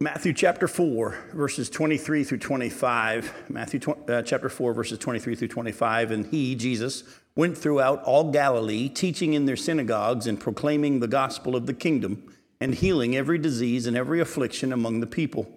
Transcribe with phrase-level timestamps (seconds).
[0.00, 3.50] Matthew chapter 4, verses 23 through 25.
[3.50, 6.12] Matthew uh, chapter 4, verses 23 through 25.
[6.12, 7.02] And he, Jesus,
[7.34, 12.32] went throughout all Galilee, teaching in their synagogues and proclaiming the gospel of the kingdom
[12.60, 15.50] and healing every disease and every affliction among the people.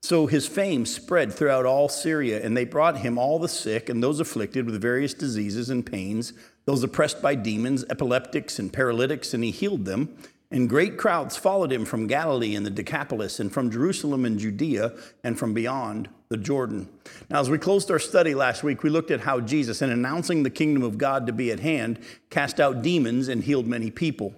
[0.00, 4.02] So his fame spread throughout all Syria, and they brought him all the sick and
[4.02, 6.32] those afflicted with various diseases and pains,
[6.64, 10.16] those oppressed by demons, epileptics, and paralytics, and he healed them.
[10.52, 14.92] And great crowds followed him from Galilee and the Decapolis, and from Jerusalem and Judea,
[15.24, 16.90] and from beyond the Jordan.
[17.30, 20.42] Now, as we closed our study last week, we looked at how Jesus, in announcing
[20.42, 21.98] the kingdom of God to be at hand,
[22.28, 24.34] cast out demons and healed many people.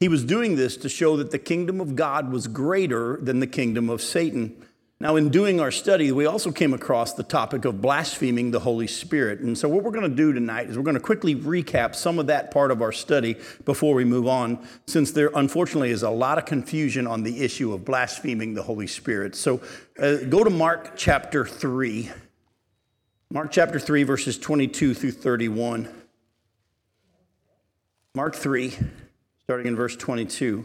[0.00, 3.46] He was doing this to show that the kingdom of God was greater than the
[3.46, 4.56] kingdom of Satan.
[5.02, 8.86] Now, in doing our study, we also came across the topic of blaspheming the Holy
[8.86, 9.40] Spirit.
[9.40, 12.20] And so, what we're going to do tonight is we're going to quickly recap some
[12.20, 13.34] of that part of our study
[13.64, 17.72] before we move on, since there unfortunately is a lot of confusion on the issue
[17.72, 19.34] of blaspheming the Holy Spirit.
[19.34, 19.60] So,
[19.98, 22.08] uh, go to Mark chapter 3.
[23.28, 25.88] Mark chapter 3, verses 22 through 31.
[28.14, 28.78] Mark 3,
[29.42, 30.64] starting in verse 22.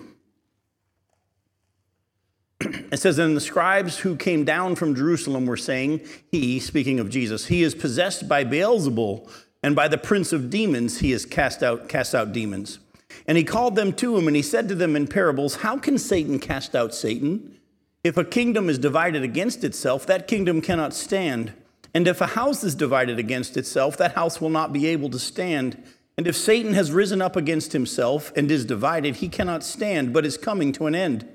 [2.92, 7.10] It says, And the scribes who came down from Jerusalem were saying, He, speaking of
[7.10, 9.30] Jesus, he is possessed by Beelzebul,
[9.64, 12.80] and by the prince of demons he has cast out, cast out demons.
[13.26, 15.98] And he called them to him, and he said to them in parables, How can
[15.98, 17.58] Satan cast out Satan?
[18.04, 21.54] If a kingdom is divided against itself, that kingdom cannot stand.
[21.94, 25.20] And if a house is divided against itself, that house will not be able to
[25.20, 25.84] stand.
[26.18, 30.26] And if Satan has risen up against himself and is divided, he cannot stand, but
[30.26, 31.28] is coming to an end.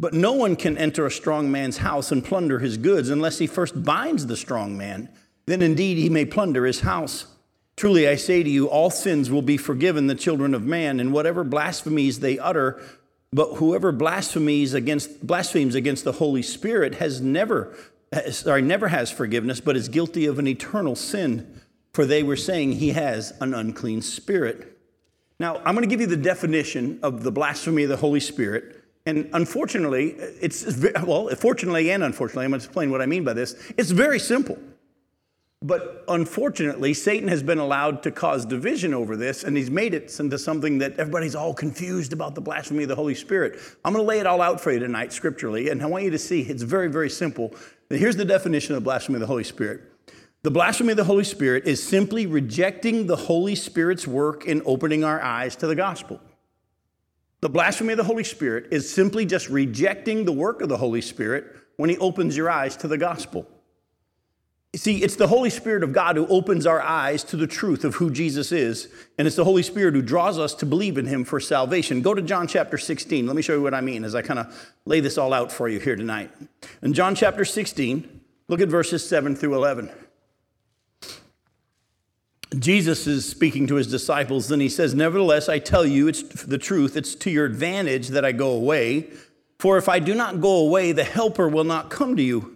[0.00, 3.46] But no one can enter a strong man's house and plunder his goods unless he
[3.46, 5.08] first binds the strong man.
[5.46, 7.26] Then indeed he may plunder his house.
[7.76, 11.12] Truly I say to you, all sins will be forgiven the children of man, and
[11.12, 12.80] whatever blasphemies they utter.
[13.32, 17.74] But whoever blasphemies against blasphemes against the Holy Spirit has never,
[18.30, 21.60] sorry, never has forgiveness, but is guilty of an eternal sin.
[21.92, 24.78] For they were saying he has an unclean spirit.
[25.40, 28.73] Now I'm going to give you the definition of the blasphemy of the Holy Spirit
[29.06, 30.10] and unfortunately,
[30.40, 30.64] it's
[31.02, 33.54] well, fortunately and unfortunately, I'm going to explain what I mean by this.
[33.76, 34.58] It's very simple.
[35.64, 40.20] But unfortunately, Satan has been allowed to cause division over this, and he's made it
[40.20, 43.58] into something that everybody's all confused about the blasphemy of the Holy Spirit.
[43.82, 46.10] I'm going to lay it all out for you tonight scripturally, and I want you
[46.10, 47.54] to see it's very, very simple.
[47.88, 49.80] Here's the definition of blasphemy of the Holy Spirit
[50.42, 55.02] the blasphemy of the Holy Spirit is simply rejecting the Holy Spirit's work in opening
[55.02, 56.20] our eyes to the gospel.
[57.44, 61.02] The blasphemy of the Holy Spirit is simply just rejecting the work of the Holy
[61.02, 61.44] Spirit
[61.76, 63.46] when He opens your eyes to the gospel.
[64.74, 67.96] See, it's the Holy Spirit of God who opens our eyes to the truth of
[67.96, 68.88] who Jesus is,
[69.18, 72.00] and it's the Holy Spirit who draws us to believe in Him for salvation.
[72.00, 73.26] Go to John chapter 16.
[73.26, 75.52] Let me show you what I mean as I kind of lay this all out
[75.52, 76.30] for you here tonight.
[76.80, 79.90] In John chapter 16, look at verses 7 through 11.
[82.58, 86.58] Jesus is speaking to his disciples, and he says, Nevertheless, I tell you, it's the
[86.58, 89.10] truth, it's to your advantage that I go away.
[89.58, 92.54] For if I do not go away, the Helper will not come to you.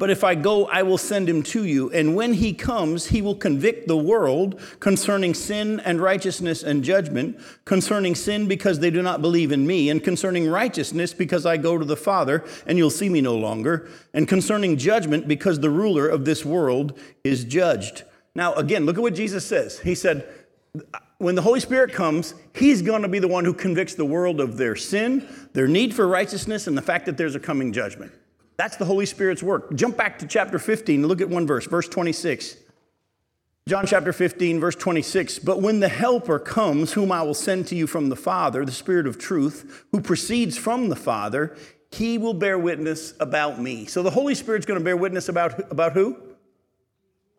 [0.00, 1.90] But if I go, I will send him to you.
[1.90, 7.38] And when he comes, he will convict the world concerning sin and righteousness and judgment,
[7.66, 11.76] concerning sin because they do not believe in me, and concerning righteousness because I go
[11.76, 16.08] to the Father and you'll see me no longer, and concerning judgment because the ruler
[16.08, 18.04] of this world is judged.
[18.34, 19.78] Now, again, look at what Jesus says.
[19.80, 20.26] He said,
[21.18, 24.40] when the Holy Spirit comes, He's going to be the one who convicts the world
[24.40, 28.12] of their sin, their need for righteousness, and the fact that there's a coming judgment.
[28.56, 29.74] That's the Holy Spirit's work.
[29.74, 32.56] Jump back to chapter 15 look at one verse, verse 26.
[33.68, 35.38] John chapter 15, verse 26.
[35.40, 38.72] But when the Helper comes, whom I will send to you from the Father, the
[38.72, 41.56] Spirit of truth, who proceeds from the Father,
[41.92, 43.86] he will bear witness about me.
[43.86, 46.16] So the Holy Spirit's going to bear witness about, about who?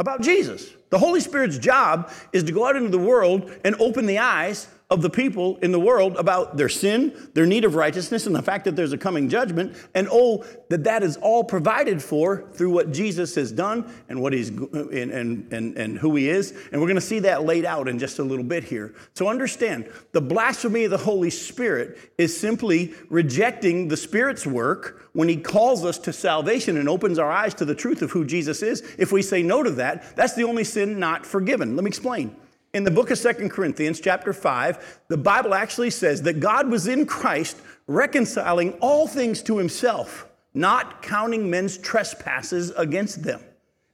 [0.01, 0.67] About Jesus.
[0.89, 4.67] The Holy Spirit's job is to go out into the world and open the eyes
[4.91, 8.41] of the people in the world about their sin, their need of righteousness, and the
[8.41, 12.69] fact that there's a coming judgment, and oh, that that is all provided for through
[12.71, 16.51] what Jesus has done and what he's and, and, and, and who he is.
[16.71, 18.93] And we're going to see that laid out in just a little bit here.
[19.15, 25.29] So understand, the blasphemy of the Holy Spirit is simply rejecting the Spirit's work when
[25.29, 28.61] he calls us to salvation and opens our eyes to the truth of who Jesus
[28.61, 28.81] is.
[28.97, 31.77] If we say no to that, that's the only sin not forgiven.
[31.77, 32.35] Let me explain.
[32.73, 36.87] In the book of Second Corinthians, chapter 5, the Bible actually says that God was
[36.87, 37.57] in Christ
[37.87, 43.41] reconciling all things to himself, not counting men's trespasses against them.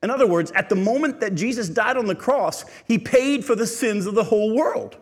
[0.04, 3.56] In other words, at the moment that Jesus died on the cross, he paid for
[3.56, 4.96] the sins of the whole world.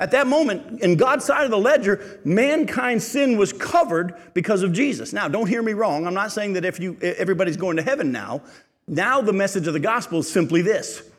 [0.00, 4.72] At that moment, in God's side of the ledger, mankind's sin was covered because of
[4.72, 5.12] Jesus.
[5.12, 6.06] Now, don't hear me wrong.
[6.06, 8.42] I'm not saying that if you everybody's going to heaven now.
[8.88, 11.09] Now the message of the gospel is simply this.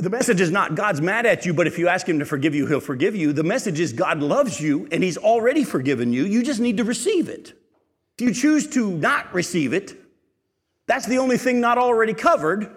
[0.00, 2.54] The message is not God's mad at you, but if you ask him to forgive
[2.54, 3.34] you, he'll forgive you.
[3.34, 6.24] The message is God loves you and he's already forgiven you.
[6.24, 7.52] You just need to receive it.
[8.16, 9.94] If you choose to not receive it,
[10.86, 12.74] that's the only thing not already covered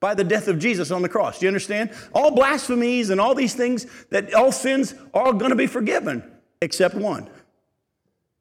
[0.00, 1.40] by the death of Jesus on the cross.
[1.40, 1.90] Do you understand?
[2.14, 6.24] All blasphemies and all these things, that all sins are going to be forgiven,
[6.62, 7.28] except one.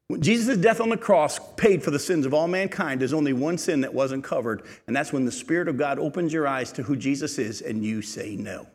[0.07, 3.33] When Jesus' death on the cross paid for the sins of all mankind, there's only
[3.33, 6.71] one sin that wasn't covered, and that's when the Spirit of God opens your eyes
[6.73, 8.67] to who Jesus is and you say no.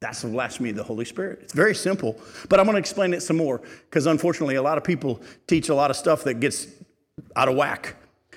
[0.00, 1.40] That's the blasphemy of the Holy Spirit.
[1.42, 2.18] It's very simple,
[2.48, 5.68] but I'm going to explain it some more because unfortunately, a lot of people teach
[5.68, 6.66] a lot of stuff that gets
[7.36, 7.96] out of whack.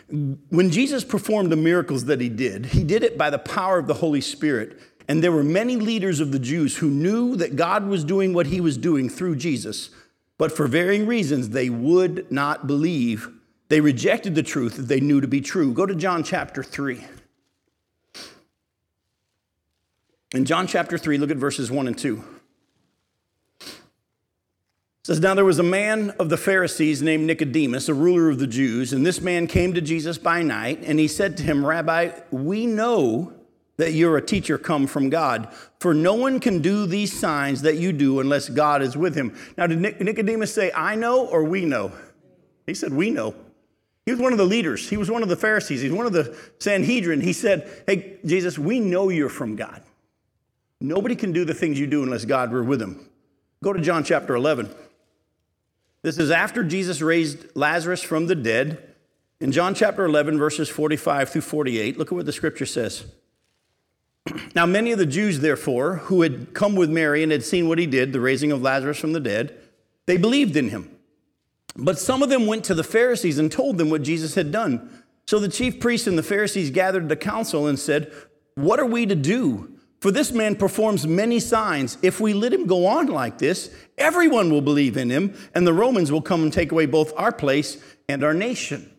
[0.09, 3.87] When Jesus performed the miracles that he did, he did it by the power of
[3.87, 4.77] the Holy Spirit.
[5.07, 8.47] And there were many leaders of the Jews who knew that God was doing what
[8.47, 9.89] he was doing through Jesus,
[10.43, 13.29] but for varying reasons, they would not believe.
[13.69, 15.73] They rejected the truth that they knew to be true.
[15.73, 17.01] Go to John chapter 3.
[20.35, 22.21] In John chapter 3, look at verses 1 and 2.
[23.61, 23.71] It
[25.05, 28.45] says, Now there was a man of the Pharisees named Nicodemus, a ruler of the
[28.45, 32.11] Jews, and this man came to Jesus by night, and he said to him, Rabbi,
[32.31, 33.31] we know
[33.83, 37.75] that you're a teacher come from God, for no one can do these signs that
[37.75, 39.35] you do unless God is with him.
[39.57, 41.91] Now, did Nicodemus say, I know or we know?
[42.65, 43.35] He said, We know.
[44.05, 44.89] He was one of the leaders.
[44.89, 45.81] He was one of the Pharisees.
[45.81, 47.19] He's one of the Sanhedrin.
[47.19, 49.81] He said, Hey, Jesus, we know you're from God.
[50.79, 53.09] Nobody can do the things you do unless God were with him.
[53.61, 54.73] Go to John chapter 11.
[56.03, 58.95] This is after Jesus raised Lazarus from the dead.
[59.41, 63.05] In John chapter 11, verses 45 through 48, look at what the scripture says.
[64.55, 67.79] Now, many of the Jews, therefore, who had come with Mary and had seen what
[67.79, 69.57] he did, the raising of Lazarus from the dead,
[70.05, 70.89] they believed in him.
[71.75, 75.03] But some of them went to the Pharisees and told them what Jesus had done.
[75.25, 78.11] So the chief priests and the Pharisees gathered the council and said,
[78.55, 79.73] What are we to do?
[79.99, 81.97] For this man performs many signs.
[82.01, 85.73] If we let him go on like this, everyone will believe in him, and the
[85.73, 88.91] Romans will come and take away both our place and our nation.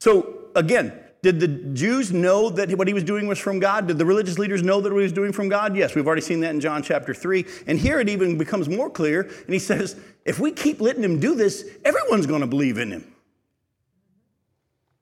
[0.00, 0.92] So, again,
[1.26, 3.88] did the Jews know that what he was doing was from God?
[3.88, 5.76] Did the religious leaders know that what he was doing from God?
[5.76, 7.44] Yes, we've already seen that in John chapter 3.
[7.66, 9.22] And here it even becomes more clear.
[9.22, 12.92] And he says, if we keep letting him do this, everyone's going to believe in
[12.92, 13.12] him.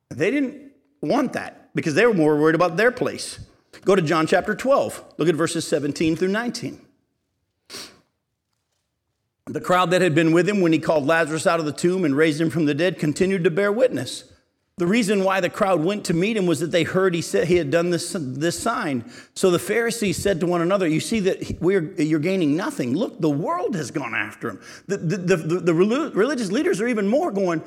[0.09, 0.73] They didn't
[1.03, 3.39] want that because they were more worried about their place.
[3.85, 5.17] Go to John chapter 12.
[5.19, 6.81] Look at verses 17 through 19.
[9.47, 12.07] The crowd that had been with him when he called Lazarus out of the tomb
[12.07, 14.25] and raised him from the dead continued to bear witness.
[14.77, 17.47] The reason why the crowd went to meet him was that they heard he said
[17.47, 19.09] he had done this, this sign.
[19.35, 22.97] So the Pharisees said to one another, You see that we're, you're gaining nothing.
[22.97, 24.61] Look, the world has gone after him.
[24.89, 27.63] The, the, the, the, the religious leaders are even more going,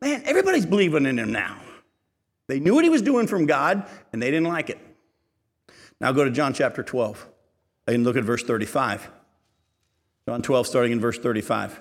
[0.00, 1.60] Man, everybody's believing in him now.
[2.46, 4.78] They knew what he was doing from God, and they didn't like it.
[6.00, 7.28] Now go to John chapter 12
[7.88, 9.10] and look at verse 35.
[10.28, 11.80] John 12, starting in verse 35.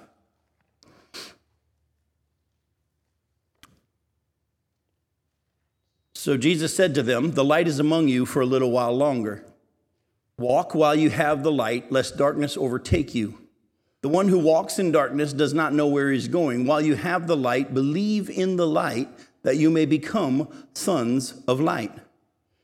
[6.21, 9.43] So Jesus said to them, The light is among you for a little while longer.
[10.37, 13.39] Walk while you have the light, lest darkness overtake you.
[14.03, 16.67] The one who walks in darkness does not know where he's going.
[16.67, 19.09] While you have the light, believe in the light
[19.41, 21.91] that you may become sons of light.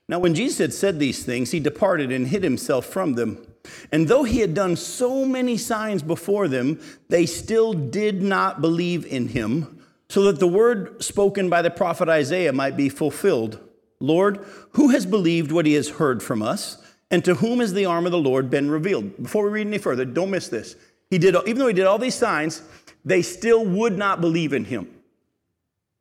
[0.08, 3.44] Now, when Jesus had said these things, he departed and hid himself from them.
[3.92, 9.04] And though he had done so many signs before them, they still did not believe
[9.04, 9.77] in him,
[10.10, 13.60] so that the word spoken by the prophet Isaiah might be fulfilled
[14.00, 16.78] Lord, who has believed what he has heard from us?
[17.10, 19.22] And to whom has the arm of the Lord been revealed?
[19.22, 20.76] Before we read any further, don't miss this.
[21.10, 22.62] He did, even though he did all these signs,
[23.06, 24.94] they still would not believe in him.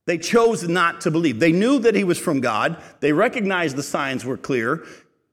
[0.07, 1.41] They chose not to believe.
[1.41, 2.83] They knew that he was from God.
[3.01, 4.85] They recognized the signs were clear.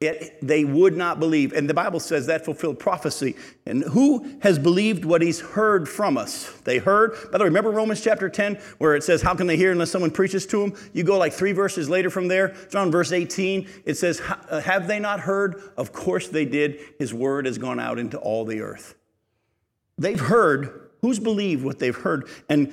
[0.01, 1.53] Yet they would not believe.
[1.53, 3.35] And the Bible says that fulfilled prophecy.
[3.65, 6.51] And who has believed what he's heard from us?
[6.65, 7.13] They heard.
[7.31, 9.91] By the way, remember Romans chapter 10, where it says, How can they hear unless
[9.91, 10.73] someone preaches to them?
[10.91, 12.53] You go like three verses later from there.
[12.69, 15.61] John verse 18, it says, uh, Have they not heard?
[15.77, 16.81] Of course they did.
[16.99, 18.95] His word has gone out into all the earth.
[19.97, 20.89] They've heard.
[21.01, 22.27] Who's believed what they've heard?
[22.49, 22.71] And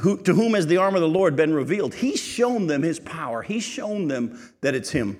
[0.00, 1.94] who, to whom has the arm of the Lord been revealed?
[1.94, 3.42] He's shown them his power.
[3.42, 5.18] He's shown them that it's him.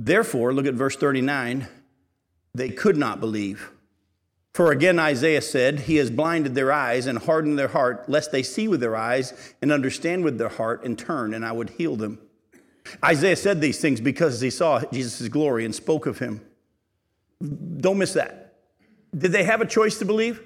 [0.00, 1.66] Therefore, look at verse 39,
[2.54, 3.72] they could not believe.
[4.54, 8.44] For again, Isaiah said, He has blinded their eyes and hardened their heart, lest they
[8.44, 11.96] see with their eyes and understand with their heart and turn, and I would heal
[11.96, 12.20] them.
[13.04, 16.42] Isaiah said these things because he saw Jesus' glory and spoke of him.
[17.78, 18.54] Don't miss that.
[19.16, 20.40] Did they have a choice to believe?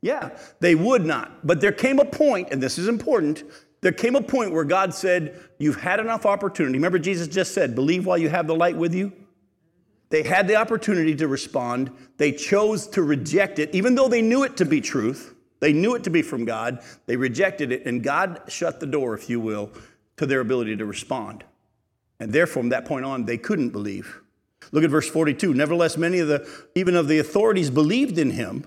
[0.00, 0.30] Yeah,
[0.60, 1.44] they would not.
[1.44, 3.42] But there came a point, and this is important,
[3.84, 6.78] there came a point where God said, You've had enough opportunity.
[6.78, 9.12] Remember, Jesus just said, Believe while you have the light with you?
[10.08, 11.90] They had the opportunity to respond.
[12.16, 15.34] They chose to reject it, even though they knew it to be truth.
[15.60, 16.82] They knew it to be from God.
[17.04, 19.70] They rejected it, and God shut the door, if you will,
[20.16, 21.44] to their ability to respond.
[22.18, 24.22] And therefore, from that point on, they couldn't believe.
[24.72, 25.52] Look at verse 42.
[25.52, 28.64] Nevertheless, many of the, even of the authorities, believed in him,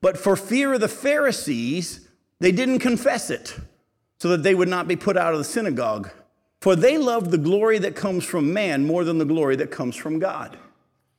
[0.00, 3.56] but for fear of the Pharisees, they didn't confess it,
[4.22, 6.08] so that they would not be put out of the synagogue.
[6.60, 9.96] For they loved the glory that comes from man more than the glory that comes
[9.96, 10.56] from God.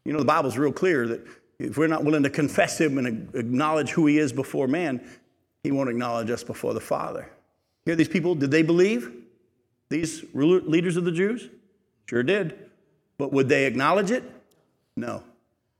[0.05, 1.27] You know, the Bible's real clear that
[1.59, 5.05] if we're not willing to confess him and acknowledge who he is before man,
[5.65, 7.29] he won't acknowledge us before the Father.
[7.83, 9.11] Hear these people, did they believe?
[9.89, 11.49] These leaders of the Jews?
[12.05, 12.57] Sure did.
[13.17, 14.23] But would they acknowledge it?
[14.95, 15.23] No.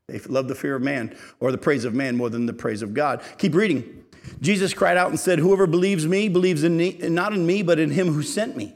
[0.08, 2.82] They loved the fear of man or the praise of man more than the praise
[2.82, 3.22] of God.
[3.38, 4.03] Keep reading.
[4.40, 7.78] Jesus cried out and said, Whoever believes me believes in me, not in me, but
[7.78, 8.74] in him who sent me.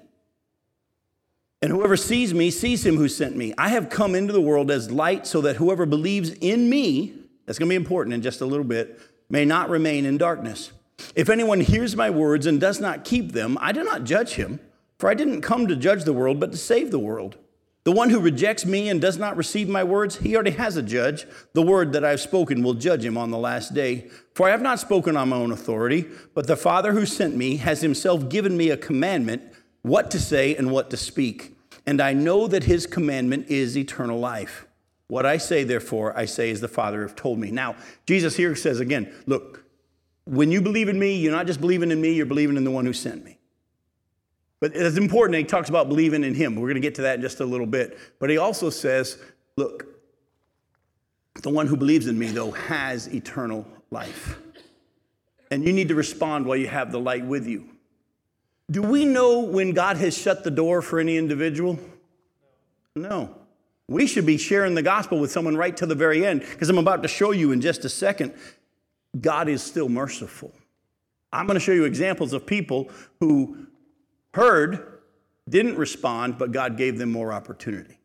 [1.61, 3.53] And whoever sees me sees him who sent me.
[3.59, 7.15] I have come into the world as light so that whoever believes in me,
[7.47, 10.71] that's going to be important in just a little bit, may not remain in darkness.
[11.15, 14.61] If anyone hears my words and does not keep them, I do not judge him,
[14.99, 17.37] for I didn't come to judge the world, but to save the world.
[17.85, 20.83] The one who rejects me and does not receive my words, he already has a
[20.83, 21.27] judge.
[21.55, 24.11] The word that I've spoken will judge him on the last day.
[24.35, 27.57] For I have not spoken on my own authority, but the Father who sent me
[27.57, 29.43] has himself given me a commandment
[29.83, 31.57] what to say and what to speak.
[31.87, 34.67] And I know that his commandment is eternal life.
[35.07, 37.51] What I say, therefore, I say as the Father have told me.
[37.51, 39.65] Now, Jesus here says again, look,
[40.27, 42.71] when you believe in me, you're not just believing in me, you're believing in the
[42.71, 43.38] one who sent me.
[44.61, 46.57] But it's important, he talks about believing in him.
[46.57, 47.97] We're going to get to that in just a little bit.
[48.19, 49.19] But he also says,
[49.57, 49.87] look,
[51.43, 54.39] the one who believes in me, though, has eternal life.
[55.53, 57.69] And you need to respond while you have the light with you.
[58.71, 61.79] Do we know when God has shut the door for any individual?
[62.97, 63.35] No.
[63.87, 66.79] We should be sharing the gospel with someone right to the very end, because I'm
[66.79, 68.35] about to show you in just a second.
[69.19, 70.53] God is still merciful.
[71.33, 73.68] I'm going to show you examples of people who
[74.39, 75.01] heard,
[75.49, 77.99] didn't respond, but God gave them more opportunity.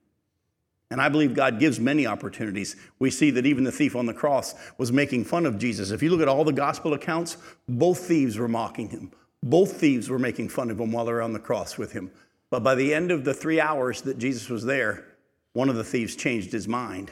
[0.90, 2.75] And I believe God gives many opportunities.
[3.00, 5.92] We see that even the thief on the cross was making fun of Jesus.
[5.92, 7.38] If you look at all the gospel accounts,
[7.68, 9.12] both thieves were mocking him.
[9.42, 12.12] Both thieves were making fun of him while they were on the cross with him.
[12.50, 15.06] But by the end of the three hours that Jesus was there,
[15.54, 17.12] one of the thieves changed his mind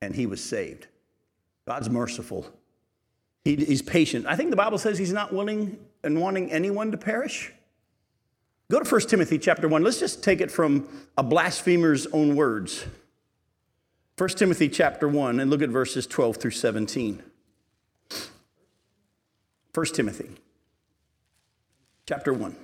[0.00, 0.86] and he was saved.
[1.66, 2.46] God's merciful.
[3.44, 4.26] He, he's patient.
[4.26, 7.52] I think the Bible says he's not willing and wanting anyone to perish.
[8.72, 9.82] Go to 1 Timothy chapter 1.
[9.82, 10.88] Let's just take it from
[11.18, 12.86] a blasphemer's own words.
[14.16, 17.22] 1 Timothy chapter 1 and look at verses 12 through 17.
[19.74, 20.30] 1 Timothy
[22.06, 22.56] chapter 1.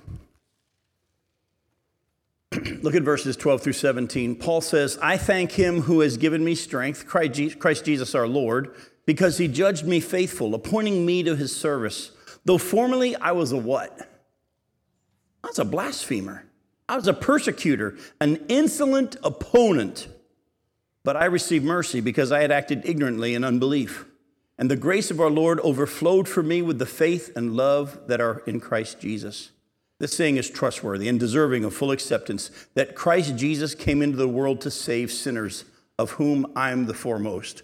[2.81, 4.35] Look at verses 12 through 17.
[4.35, 8.73] Paul says, I thank him who has given me strength, Christ Jesus our Lord,
[9.05, 12.11] because he judged me faithful, appointing me to his service.
[12.45, 14.09] Though formerly I was a what?
[15.49, 16.45] I was a blasphemer.
[16.87, 20.07] I was a persecutor, an insolent opponent.
[21.03, 24.05] But I received mercy because I had acted ignorantly in unbelief.
[24.59, 28.21] And the grace of our Lord overflowed for me with the faith and love that
[28.21, 29.49] are in Christ Jesus.
[29.97, 34.27] This saying is trustworthy and deserving of full acceptance that Christ Jesus came into the
[34.27, 35.65] world to save sinners,
[35.97, 37.63] of whom I am the foremost.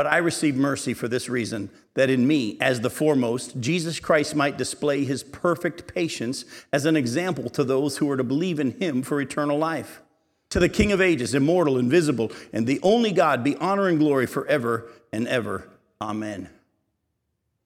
[0.00, 4.34] But I received mercy for this reason that in me, as the foremost, Jesus Christ
[4.34, 8.70] might display his perfect patience as an example to those who are to believe in
[8.80, 10.00] him for eternal life.
[10.48, 14.24] To the King of ages, immortal, invisible, and the only God, be honor and glory
[14.24, 15.68] forever and ever.
[16.00, 16.48] Amen.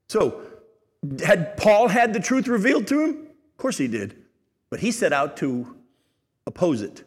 [0.09, 0.41] So,
[1.23, 3.11] had Paul had the truth revealed to him?
[3.11, 4.13] Of course he did.
[4.69, 5.73] But he set out to
[6.45, 7.01] oppose it.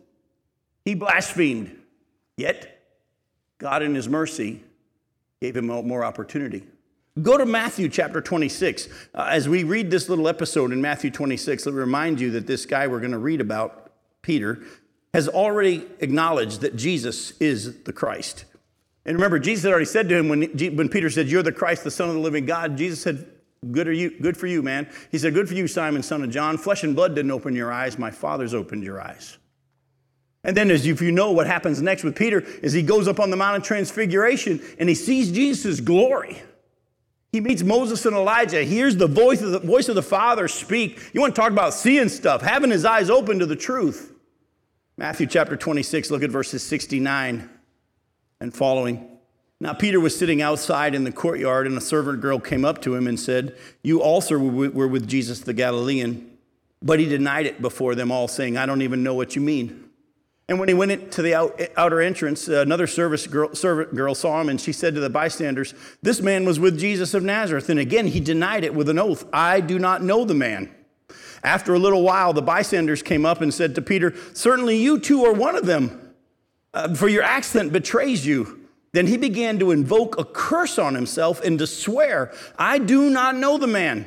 [0.87, 1.77] He blasphemed.
[2.39, 2.83] Yet,
[3.59, 4.63] God, in his mercy,
[5.41, 6.65] gave him more opportunity.
[7.23, 8.89] Go to Matthew chapter 26.
[9.15, 12.47] Uh, as we read this little episode in Matthew 26, let me remind you that
[12.47, 13.91] this guy we're going to read about,
[14.23, 14.61] Peter,
[15.15, 18.45] has already acknowledged that Jesus is the Christ.
[19.05, 20.43] And remember, Jesus had already said to him when,
[20.77, 23.27] when Peter said, You're the Christ, the Son of the living God, Jesus said,
[23.73, 24.89] Good, are you, good for you, man.
[25.11, 26.57] He said, Good for you, Simon, son of John.
[26.57, 29.39] Flesh and blood didn't open your eyes, my Father's opened your eyes.
[30.49, 33.21] And then, as if you know what happens next with Peter, is he goes up
[33.21, 36.41] on the Mount of Transfiguration and he sees Jesus' glory.
[37.33, 40.49] He meets Moses and Elijah, he hears the voice of the voice of the Father
[40.49, 41.11] speak.
[41.13, 44.15] You want to talk about seeing stuff, having his eyes open to the truth.
[44.97, 47.51] Matthew chapter 26, look at verses 69
[48.41, 49.19] and following.
[49.61, 52.95] Now, Peter was sitting outside in the courtyard, and a servant girl came up to
[52.95, 56.39] him and said, You also were with Jesus the Galilean.
[56.81, 59.88] But he denied it before them all, saying, I don't even know what you mean.
[60.49, 64.41] And when he went to the out, outer entrance, another service girl, servant girl saw
[64.41, 67.69] him, and she said to the bystanders, This man was with Jesus of Nazareth.
[67.69, 70.75] And again, he denied it with an oath, I do not know the man.
[71.45, 75.25] After a little while, the bystanders came up and said to Peter, Certainly you too
[75.25, 76.15] are one of them,
[76.73, 78.67] uh, for your accent betrays you.
[78.93, 83.37] Then he began to invoke a curse on himself and to swear, I do not
[83.37, 84.07] know the man.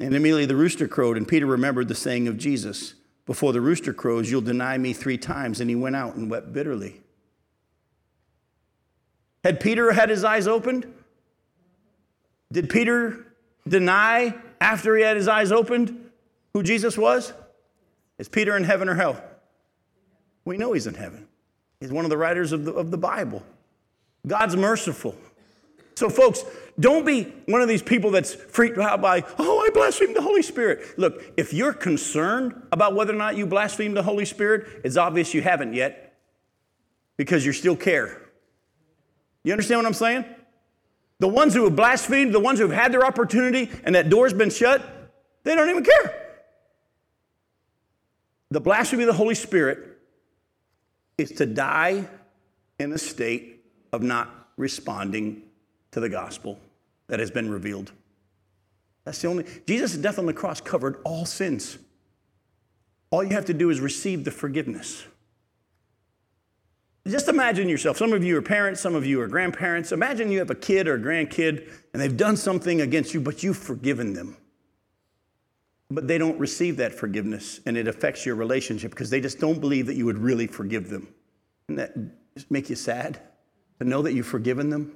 [0.00, 2.94] And immediately the rooster crowed, and Peter remembered the saying of Jesus
[3.32, 5.62] Before the rooster crows, you'll deny me three times.
[5.62, 7.00] And he went out and wept bitterly.
[9.42, 10.84] Had Peter had his eyes opened?
[12.52, 13.32] Did Peter
[13.66, 16.10] deny after he had his eyes opened
[16.52, 17.32] who Jesus was?
[18.18, 19.24] Is Peter in heaven or hell?
[20.44, 21.26] We know he's in heaven.
[21.80, 23.42] He's one of the writers of the, of the Bible.
[24.26, 25.16] God's merciful.
[25.94, 26.44] So, folks,
[26.80, 30.42] don't be one of these people that's freaked out by, oh, I blaspheme the Holy
[30.42, 30.98] Spirit.
[30.98, 35.34] Look, if you're concerned about whether or not you blaspheme the Holy Spirit, it's obvious
[35.34, 36.18] you haven't yet
[37.16, 38.22] because you still care.
[39.44, 40.24] You understand what I'm saying?
[41.18, 44.32] The ones who have blasphemed, the ones who have had their opportunity and that door's
[44.32, 44.82] been shut,
[45.44, 46.38] they don't even care.
[48.50, 49.98] The blasphemy of the Holy Spirit
[51.18, 52.08] is to die
[52.78, 55.42] in a state of not responding
[55.92, 56.58] to the gospel
[57.06, 57.92] that has been revealed.
[59.04, 61.78] That's the only, Jesus' death on the cross covered all sins.
[63.10, 65.04] All you have to do is receive the forgiveness.
[67.06, 67.96] Just imagine yourself.
[67.96, 69.90] Some of you are parents, some of you are grandparents.
[69.90, 73.42] Imagine you have a kid or a grandkid and they've done something against you, but
[73.42, 74.36] you've forgiven them.
[75.90, 79.60] But they don't receive that forgiveness and it affects your relationship because they just don't
[79.60, 81.08] believe that you would really forgive them.
[81.68, 81.92] And that
[82.48, 83.20] make you sad?
[83.82, 84.94] to know that you've forgiven them,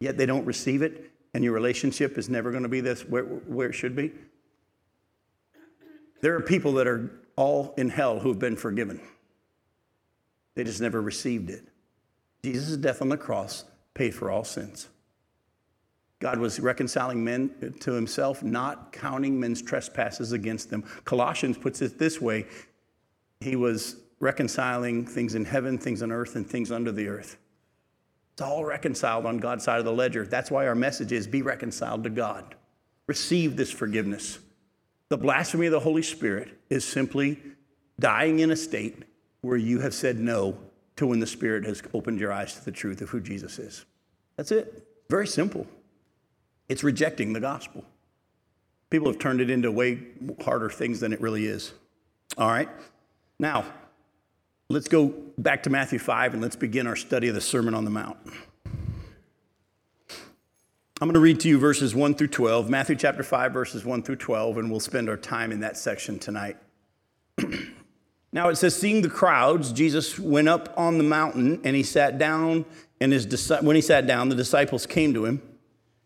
[0.00, 3.24] yet they don't receive it, and your relationship is never going to be this where,
[3.24, 4.12] where it should be?
[6.20, 9.00] There are people that are all in hell who have been forgiven.
[10.54, 11.68] They just never received it.
[12.42, 14.88] Jesus' death on the cross paid for all sins.
[16.20, 20.82] God was reconciling men to himself, not counting men's trespasses against them.
[21.04, 22.46] Colossians puts it this way
[23.40, 27.38] He was reconciling things in heaven, things on earth, and things under the earth.
[28.38, 30.24] It's all reconciled on God's side of the ledger.
[30.24, 32.54] That's why our message is be reconciled to God.
[33.08, 34.38] Receive this forgiveness.
[35.08, 37.42] The blasphemy of the Holy Spirit is simply
[37.98, 39.02] dying in a state
[39.40, 40.56] where you have said no
[40.94, 43.84] to when the Spirit has opened your eyes to the truth of who Jesus is.
[44.36, 44.86] That's it.
[45.10, 45.66] Very simple.
[46.68, 47.84] It's rejecting the gospel.
[48.88, 49.98] People have turned it into way
[50.44, 51.72] harder things than it really is.
[52.36, 52.68] All right?
[53.40, 53.64] Now,
[54.70, 57.86] Let's go back to Matthew 5 and let's begin our study of the Sermon on
[57.86, 58.18] the Mount.
[61.00, 64.02] I'm going to read to you verses 1 through 12, Matthew chapter 5, verses 1
[64.02, 66.58] through 12, and we'll spend our time in that section tonight.
[68.32, 72.18] now it says, Seeing the crowds, Jesus went up on the mountain and he sat
[72.18, 72.66] down,
[73.00, 75.40] and his, when he sat down, the disciples came to him.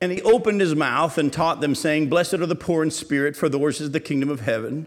[0.01, 3.35] And he opened his mouth and taught them, saying, Blessed are the poor in spirit,
[3.35, 4.87] for theirs is the kingdom of heaven.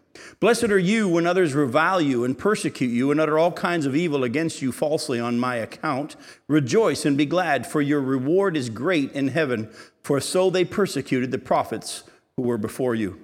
[0.39, 3.95] Blessed are you when others revile you and persecute you and utter all kinds of
[3.95, 6.15] evil against you falsely on my account.
[6.47, 9.69] Rejoice and be glad, for your reward is great in heaven,
[10.03, 12.03] for so they persecuted the prophets
[12.35, 13.19] who were before you.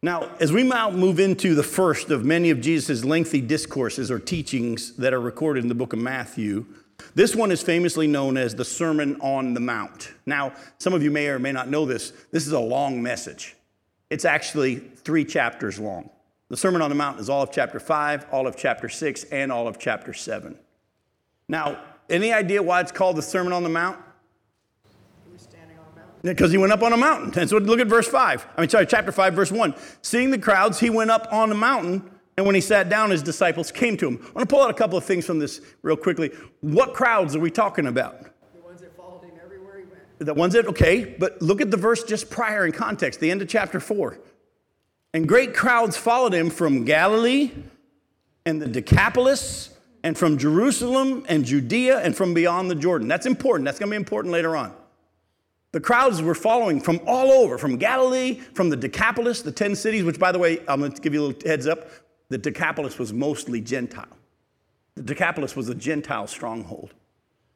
[0.00, 4.20] Now, as we now move into the first of many of Jesus' lengthy discourses or
[4.20, 6.66] teachings that are recorded in the book of Matthew,
[7.14, 10.12] this one is famously known as the Sermon on the Mount.
[10.24, 12.12] Now, some of you may or may not know this.
[12.30, 13.56] This is a long message.
[14.10, 16.10] It's actually three chapters long.
[16.48, 19.52] The Sermon on the Mount is all of chapter 5, all of chapter 6, and
[19.52, 20.56] all of chapter 7.
[21.46, 23.98] Now, any idea why it's called the Sermon on the Mount?
[26.22, 27.38] Because he went up on a mountain.
[27.38, 28.46] And so look at verse 5.
[28.56, 29.74] I mean, sorry, chapter 5, verse 1.
[30.00, 33.22] Seeing the crowds, he went up on the mountain, and when he sat down, his
[33.22, 34.18] disciples came to him.
[34.22, 36.30] I want to pull out a couple of things from this real quickly.
[36.60, 38.27] What crowds are we talking about?
[40.18, 43.40] The ones that, okay, but look at the verse just prior in context, the end
[43.42, 44.18] of chapter 4.
[45.14, 47.52] And great crowds followed him from Galilee
[48.44, 49.70] and the Decapolis
[50.02, 53.08] and from Jerusalem and Judea and from beyond the Jordan.
[53.08, 53.64] That's important.
[53.64, 54.74] That's going to be important later on.
[55.72, 60.02] The crowds were following from all over, from Galilee, from the Decapolis, the 10 cities,
[60.02, 61.90] which, by the way, I'm going to give you a little heads up.
[62.30, 64.06] The Decapolis was mostly Gentile.
[64.94, 66.94] The Decapolis was a Gentile stronghold.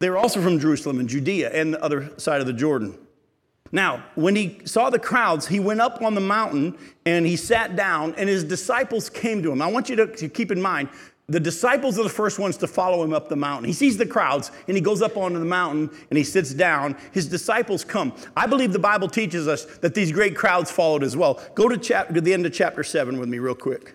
[0.03, 2.99] They were also from Jerusalem and Judea and the other side of the Jordan.
[3.71, 7.77] Now, when he saw the crowds, he went up on the mountain and he sat
[7.77, 9.63] down, and his disciples came to him.
[9.63, 10.89] I want you to, to keep in mind,
[11.29, 13.67] the disciples are the first ones to follow him up the mountain.
[13.67, 16.97] He sees the crowds and he goes up onto the mountain and he sits down.
[17.13, 18.13] His disciples come.
[18.37, 21.41] I believe the Bible teaches us that these great crowds followed as well.
[21.55, 23.95] Go to, chap- to the end of chapter 7 with me, real quick.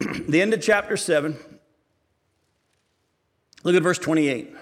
[0.28, 1.36] the end of chapter 7.
[3.62, 4.54] Look at verse 28.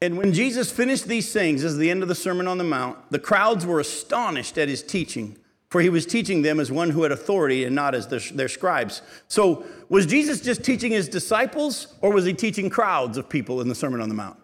[0.00, 2.98] And when Jesus finished these things, as the end of the Sermon on the Mount,
[3.10, 5.36] the crowds were astonished at his teaching,
[5.70, 8.48] for he was teaching them as one who had authority and not as their, their,
[8.48, 9.02] scribes.
[9.26, 13.68] So, was Jesus just teaching his disciples, or was he teaching crowds of people in
[13.68, 14.38] the Sermon on the Mount?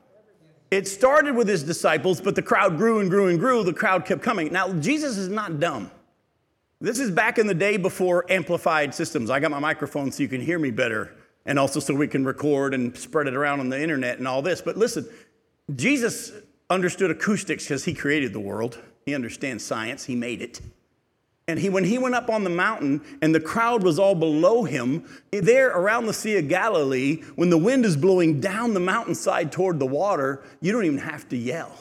[0.71, 3.63] It started with his disciples, but the crowd grew and grew and grew.
[3.63, 4.53] The crowd kept coming.
[4.53, 5.91] Now, Jesus is not dumb.
[6.81, 9.31] This is back in the day before amplified systems.
[9.31, 11.15] I got my microphone so you can hear me better,
[11.47, 14.43] and also so we can record and spread it around on the internet and all
[14.43, 14.61] this.
[14.61, 15.07] But listen,
[15.75, 16.33] Jesus
[16.71, 18.79] understood acoustics because he created the world.
[19.05, 20.61] He understands science, he made it.
[21.47, 24.65] And he, when he went up on the mountain and the crowd was all below
[24.65, 29.53] him, there around the Sea of Galilee, when the wind is blowing down the mountainside
[29.53, 31.77] toward the water, you don't even have to yell.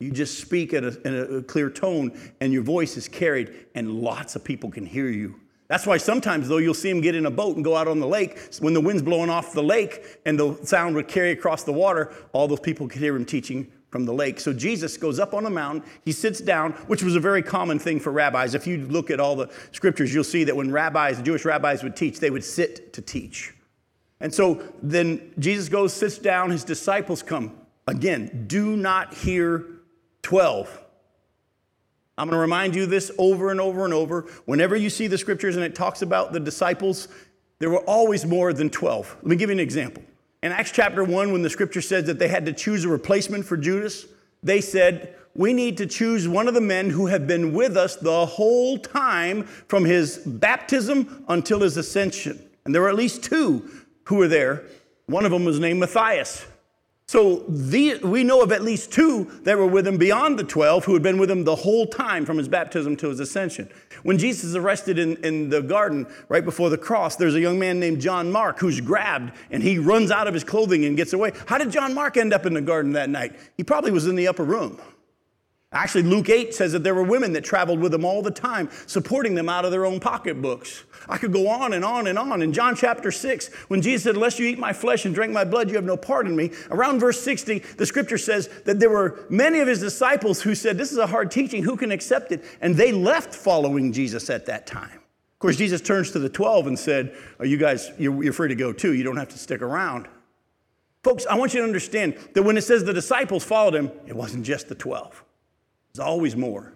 [0.00, 3.90] You just speak in a, in a clear tone, and your voice is carried, and
[3.90, 5.40] lots of people can hear you.
[5.66, 7.98] That's why sometimes, though, you'll see him get in a boat and go out on
[7.98, 8.38] the lake.
[8.60, 12.12] When the wind's blowing off the lake and the sound would carry across the water,
[12.32, 14.40] all those people could hear him teaching from the lake.
[14.40, 17.78] So Jesus goes up on a mountain, he sits down, which was a very common
[17.78, 18.54] thing for rabbis.
[18.54, 21.96] If you look at all the scriptures, you'll see that when rabbis, Jewish rabbis would
[21.96, 23.54] teach, they would sit to teach.
[24.20, 27.56] And so then Jesus goes, sits down, his disciples come.
[27.86, 29.64] Again, do not hear
[30.22, 30.83] 12
[32.16, 34.22] I'm going to remind you this over and over and over.
[34.44, 37.08] Whenever you see the scriptures and it talks about the disciples,
[37.58, 39.16] there were always more than 12.
[39.16, 40.02] Let me give you an example.
[40.42, 43.44] In Acts chapter 1, when the scripture says that they had to choose a replacement
[43.44, 44.06] for Judas,
[44.42, 47.96] they said, We need to choose one of the men who have been with us
[47.96, 52.38] the whole time from his baptism until his ascension.
[52.64, 53.68] And there were at least two
[54.04, 54.64] who were there.
[55.06, 56.46] One of them was named Matthias.
[57.06, 60.86] So the, we know of at least two that were with him beyond the 12
[60.86, 63.68] who had been with him the whole time from his baptism to his ascension.
[64.04, 67.58] When Jesus is arrested in, in the garden right before the cross, there's a young
[67.58, 71.12] man named John Mark who's grabbed and he runs out of his clothing and gets
[71.12, 71.32] away.
[71.46, 73.36] How did John Mark end up in the garden that night?
[73.58, 74.80] He probably was in the upper room.
[75.74, 78.70] Actually, Luke 8 says that there were women that traveled with them all the time,
[78.86, 80.84] supporting them out of their own pocketbooks.
[81.08, 82.42] I could go on and on and on.
[82.42, 85.44] In John chapter 6, when Jesus said, Unless you eat my flesh and drink my
[85.44, 88.88] blood, you have no part in me, around verse 60, the scripture says that there
[88.88, 92.30] were many of his disciples who said, This is a hard teaching, who can accept
[92.30, 92.44] it?
[92.60, 94.94] And they left following Jesus at that time.
[94.94, 98.48] Of course, Jesus turns to the 12 and said, oh, You guys, you're, you're free
[98.48, 98.94] to go too.
[98.94, 100.06] You don't have to stick around.
[101.02, 104.14] Folks, I want you to understand that when it says the disciples followed him, it
[104.14, 105.23] wasn't just the 12.
[105.94, 106.72] There's always more.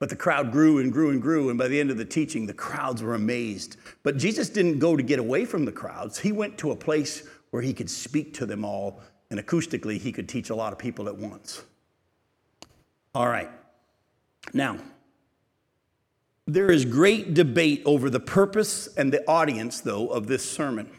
[0.00, 2.46] But the crowd grew and grew and grew, and by the end of the teaching,
[2.46, 3.76] the crowds were amazed.
[4.02, 6.18] But Jesus didn't go to get away from the crowds.
[6.18, 10.10] He went to a place where he could speak to them all, and acoustically, he
[10.12, 11.62] could teach a lot of people at once.
[13.14, 13.48] All right.
[14.52, 14.78] Now,
[16.46, 20.90] there is great debate over the purpose and the audience, though, of this sermon.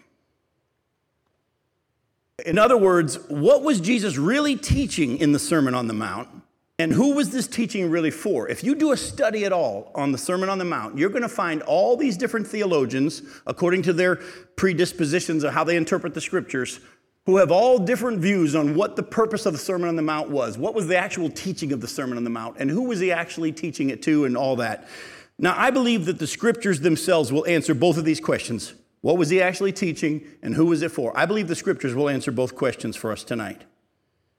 [2.46, 6.30] In other words, what was Jesus really teaching in the Sermon on the Mount?
[6.78, 8.50] And who was this teaching really for?
[8.50, 11.22] If you do a study at all on the Sermon on the Mount, you're going
[11.22, 14.18] to find all these different theologians, according to their
[14.58, 16.82] predispositions of how they interpret the scriptures,
[17.26, 20.30] who have all different views on what the purpose of the Sermon on the Mount
[20.30, 20.58] was.
[20.58, 22.58] What was the actual teaching of the Sermon on the Mount?
[22.60, 24.88] And who was he actually teaching it to, and all that.
[25.40, 28.74] Now, I believe that the scriptures themselves will answer both of these questions.
[29.00, 31.18] What was he actually teaching, and who was it for?
[31.18, 33.62] I believe the scriptures will answer both questions for us tonight.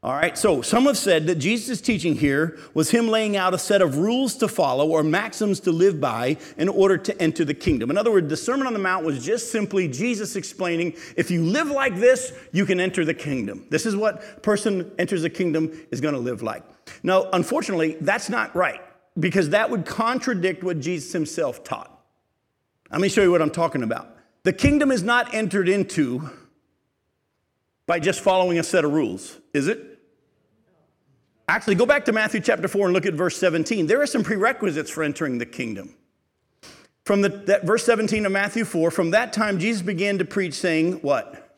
[0.02, 3.58] All right, so some have said that Jesus' teaching here was him laying out a
[3.58, 7.54] set of rules to follow or maxims to live by in order to enter the
[7.54, 7.90] kingdom.
[7.90, 11.42] In other words, the Sermon on the Mount was just simply Jesus explaining if you
[11.42, 13.66] live like this, you can enter the kingdom.
[13.70, 16.62] This is what person enters the kingdom is going to live like.
[17.02, 18.80] Now, unfortunately, that's not right
[19.18, 21.90] because that would contradict what Jesus himself taught.
[22.92, 24.14] Let me show you what I'm talking about.
[24.44, 26.30] The kingdom is not entered into
[27.86, 29.96] by just following a set of rules, is it?
[31.48, 33.86] Actually, go back to Matthew chapter 4 and look at verse 17.
[33.86, 35.94] There are some prerequisites for entering the kingdom.
[37.04, 40.54] From the, that verse 17 of Matthew 4, from that time Jesus began to preach,
[40.54, 41.56] saying, What?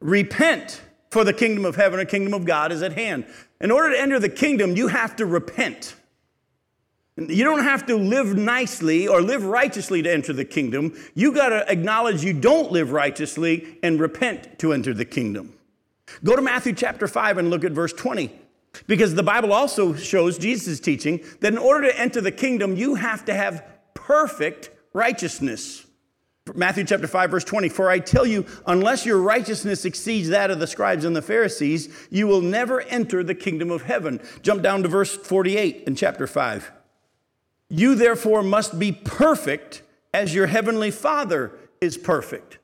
[0.00, 3.24] Repent, for the kingdom of heaven or kingdom of God is at hand.
[3.60, 5.94] In order to enter the kingdom, you have to repent.
[7.28, 10.96] You don't have to live nicely or live righteously to enter the kingdom.
[11.14, 15.54] You got to acknowledge you don't live righteously and repent to enter the kingdom.
[16.24, 18.32] Go to Matthew chapter 5 and look at verse 20.
[18.86, 22.94] Because the Bible also shows Jesus' teaching that in order to enter the kingdom, you
[22.94, 25.86] have to have perfect righteousness.
[26.54, 30.58] Matthew chapter 5, verse 20 For I tell you, unless your righteousness exceeds that of
[30.58, 34.20] the scribes and the Pharisees, you will never enter the kingdom of heaven.
[34.42, 36.72] Jump down to verse 48 in chapter 5.
[37.70, 42.58] You therefore must be perfect as your heavenly Father is perfect.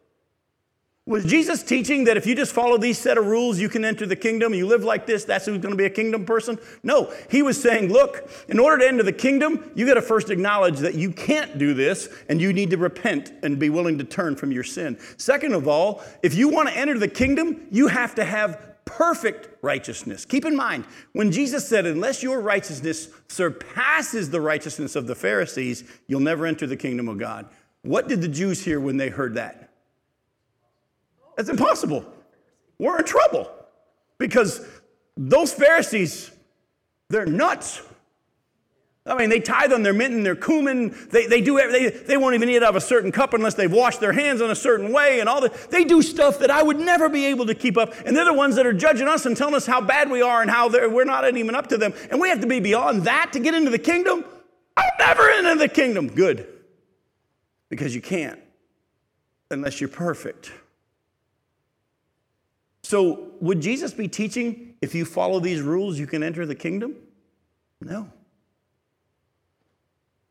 [1.08, 4.06] Was Jesus teaching that if you just follow these set of rules, you can enter
[4.06, 4.52] the kingdom?
[4.52, 6.58] You live like this, that's who's going to be a kingdom person?
[6.82, 7.14] No.
[7.30, 10.80] He was saying, look, in order to enter the kingdom, you got to first acknowledge
[10.80, 14.34] that you can't do this and you need to repent and be willing to turn
[14.34, 14.98] from your sin.
[15.16, 19.55] Second of all, if you want to enter the kingdom, you have to have perfect
[19.66, 20.24] righteousness.
[20.24, 25.84] Keep in mind, when Jesus said, unless your righteousness surpasses the righteousness of the Pharisees,
[26.06, 27.48] you'll never enter the kingdom of God.
[27.82, 29.70] What did the Jews hear when they heard that?
[31.36, 32.06] That's impossible.
[32.78, 33.50] We're in trouble
[34.18, 34.66] because
[35.16, 36.30] those Pharisees,
[37.08, 37.82] they're nuts.
[39.06, 40.94] I mean, they tithe on their mint and their cumin.
[41.10, 43.72] They, they do they, they won't even eat out of a certain cup unless they've
[43.72, 45.70] washed their hands in a certain way and all that.
[45.70, 47.94] They do stuff that I would never be able to keep up.
[48.04, 50.42] And they're the ones that are judging us and telling us how bad we are
[50.42, 51.94] and how we're not even up to them.
[52.10, 54.24] And we have to be beyond that to get into the kingdom.
[54.76, 56.08] I'll never enter the kingdom.
[56.08, 56.48] Good.
[57.68, 58.40] Because you can't
[59.50, 60.50] unless you're perfect.
[62.82, 66.94] So, would Jesus be teaching if you follow these rules, you can enter the kingdom?
[67.80, 68.10] No.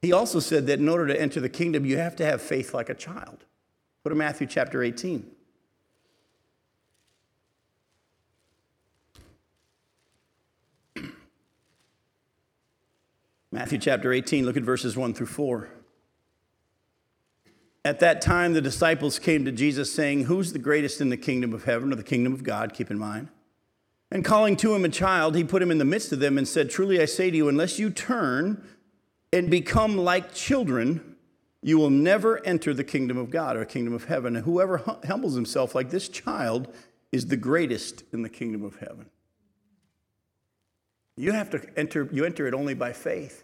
[0.05, 2.75] He also said that in order to enter the kingdom, you have to have faith
[2.75, 3.43] like a child.
[4.03, 5.25] Go to Matthew chapter 18.
[13.51, 15.69] Matthew chapter 18, look at verses 1 through 4.
[17.83, 21.51] At that time, the disciples came to Jesus saying, Who's the greatest in the kingdom
[21.51, 22.75] of heaven or the kingdom of God?
[22.75, 23.29] Keep in mind.
[24.11, 26.47] And calling to him a child, he put him in the midst of them and
[26.47, 28.63] said, Truly I say to you, unless you turn
[29.35, 31.17] and become like children,
[31.61, 34.37] you will never enter the kingdom of God or kingdom of heaven.
[34.37, 36.73] And whoever humbles himself like this child
[37.11, 39.09] is the greatest in the kingdom of heaven.
[41.17, 43.43] You have to enter, you enter it only by faith.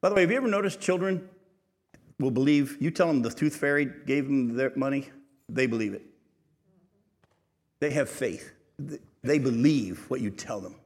[0.00, 1.28] By the way, have you ever noticed children
[2.20, 5.10] will believe, you tell them the tooth fairy gave them their money,
[5.48, 6.02] they believe it.
[7.80, 8.52] They have faith.
[9.22, 10.76] They believe what you tell them.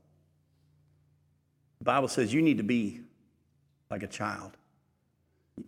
[1.80, 3.02] The Bible says you need to be
[3.90, 4.56] like a child.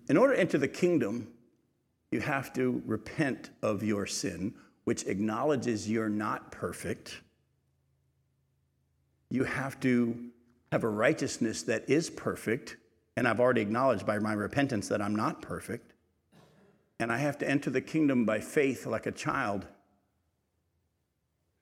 [0.09, 1.29] In order to enter the kingdom,
[2.11, 4.55] you have to repent of your sin,
[4.85, 7.21] which acknowledges you're not perfect.
[9.31, 10.31] You have to
[10.73, 12.77] have a righteousness that is perfect,
[13.17, 15.93] and I've already acknowledged by my repentance that I'm not perfect.
[16.99, 19.67] And I have to enter the kingdom by faith like a child.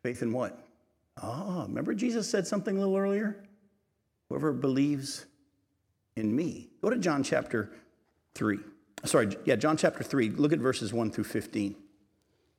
[0.03, 0.59] Faith in what?
[1.21, 3.45] Ah, oh, remember Jesus said something a little earlier?
[4.29, 5.27] Whoever believes
[6.19, 6.69] in me.
[6.83, 7.71] Go to John chapter
[8.35, 8.59] 3.
[9.05, 10.31] Sorry, yeah, John chapter 3.
[10.31, 11.77] Look at verses 1 through 15.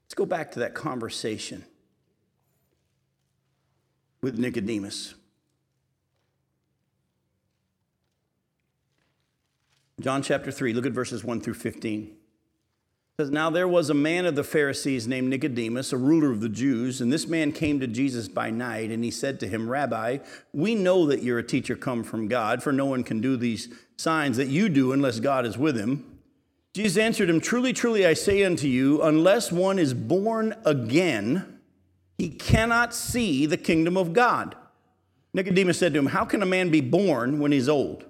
[0.06, 1.66] Let's go back to that conversation
[4.22, 5.16] with Nicodemus.
[10.00, 12.16] John chapter 3, look at verses 1 through 15.
[13.20, 16.48] Says, Now there was a man of the Pharisees named Nicodemus, a ruler of the
[16.48, 20.20] Jews, and this man came to Jesus by night, and he said to him, Rabbi,
[20.54, 23.68] we know that you're a teacher come from God, for no one can do these
[23.98, 26.18] signs that you do unless God is with him.
[26.74, 31.60] Jesus answered him, Truly, truly, I say unto you, unless one is born again,
[32.18, 34.56] he cannot see the kingdom of God.
[35.34, 38.06] Nicodemus said to him, How can a man be born when he's old?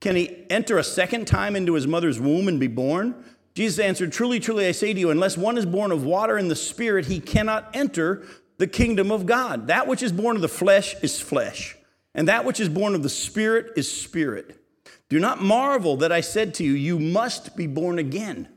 [0.00, 3.22] Can he enter a second time into his mother's womb and be born?
[3.56, 6.50] Jesus answered, Truly, truly, I say to you, unless one is born of water and
[6.50, 8.22] the Spirit, he cannot enter
[8.58, 9.68] the kingdom of God.
[9.68, 11.74] That which is born of the flesh is flesh,
[12.14, 14.62] and that which is born of the Spirit is spirit.
[15.08, 18.48] Do not marvel that I said to you, You must be born again.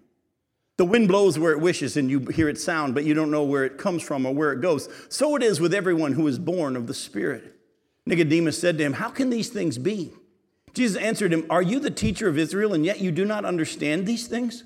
[0.76, 3.44] The wind blows where it wishes, and you hear its sound, but you don't know
[3.44, 4.90] where it comes from or where it goes.
[5.08, 7.56] So it is with everyone who is born of the Spirit.
[8.06, 10.12] Nicodemus said to him, How can these things be?
[10.74, 14.06] Jesus answered him, Are you the teacher of Israel, and yet you do not understand
[14.06, 14.66] these things?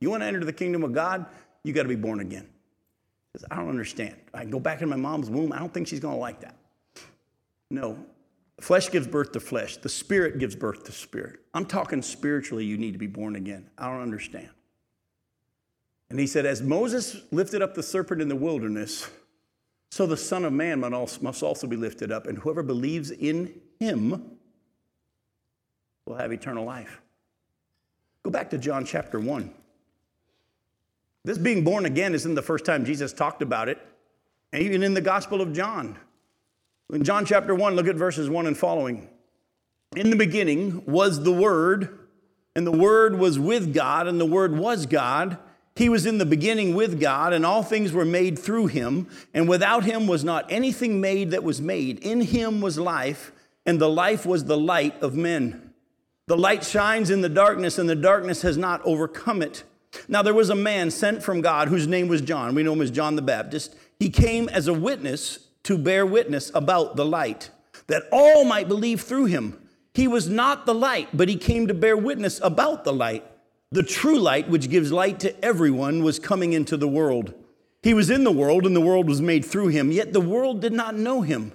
[0.00, 1.26] You want to enter the kingdom of God?
[1.62, 2.48] You got to be born again.
[3.36, 4.16] Says, I don't understand.
[4.34, 5.52] I go back in my mom's womb.
[5.52, 6.56] I don't think she's going to like that.
[7.70, 7.96] No,
[8.60, 11.40] Flesh gives birth to flesh, the spirit gives birth to spirit.
[11.54, 13.70] I'm talking spiritually, you need to be born again.
[13.78, 14.50] I don't understand.
[16.10, 19.08] And he said, As Moses lifted up the serpent in the wilderness,
[19.90, 24.36] so the Son of Man must also be lifted up, and whoever believes in him
[26.04, 27.00] will have eternal life.
[28.22, 29.52] Go back to John chapter 1.
[31.24, 33.78] This being born again isn't the first time Jesus talked about it,
[34.54, 35.98] even in the Gospel of John.
[36.92, 39.08] In John chapter 1, look at verses 1 and following.
[39.96, 41.98] In the beginning was the Word,
[42.56, 45.38] and the Word was with God, and the Word was God.
[45.76, 49.48] He was in the beginning with God, and all things were made through him, and
[49.48, 51.98] without him was not anything made that was made.
[52.00, 53.30] In him was life,
[53.66, 55.72] and the life was the light of men.
[56.26, 59.64] The light shines in the darkness, and the darkness has not overcome it.
[60.08, 62.54] Now, there was a man sent from God whose name was John.
[62.54, 63.74] We know him as John the Baptist.
[63.98, 67.50] He came as a witness to bear witness about the light,
[67.86, 69.68] that all might believe through him.
[69.94, 73.24] He was not the light, but he came to bear witness about the light.
[73.72, 77.34] The true light, which gives light to everyone, was coming into the world.
[77.82, 80.60] He was in the world, and the world was made through him, yet the world
[80.60, 81.52] did not know him.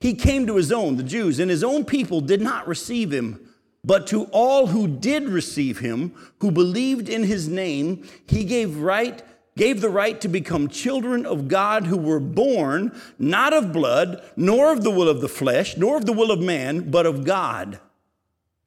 [0.00, 3.49] He came to his own, the Jews, and his own people did not receive him.
[3.84, 9.22] But to all who did receive him, who believed in his name, he gave right
[9.56, 14.72] gave the right to become children of God who were born not of blood, nor
[14.72, 17.78] of the will of the flesh, nor of the will of man, but of God.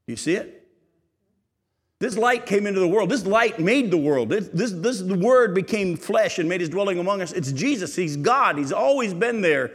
[0.05, 0.67] You see it?
[1.99, 3.09] This light came into the world.
[3.09, 4.29] This light made the world.
[4.29, 7.31] This, this, this the word became flesh and made his dwelling among us.
[7.31, 7.95] It's Jesus.
[7.95, 8.57] He's God.
[8.57, 9.71] He's always been there.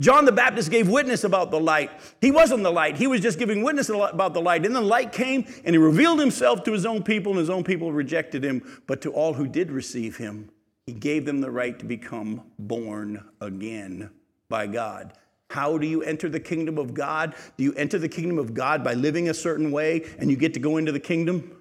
[0.00, 1.90] John the Baptist gave witness about the light.
[2.20, 4.64] He wasn't the light, he was just giving witness about the light.
[4.66, 7.64] And the light came and he revealed himself to his own people, and his own
[7.64, 8.82] people rejected him.
[8.86, 10.50] But to all who did receive him,
[10.86, 14.10] he gave them the right to become born again
[14.48, 15.12] by God.
[15.50, 17.34] How do you enter the kingdom of God?
[17.56, 20.54] Do you enter the kingdom of God by living a certain way and you get
[20.54, 21.60] to go into the kingdom?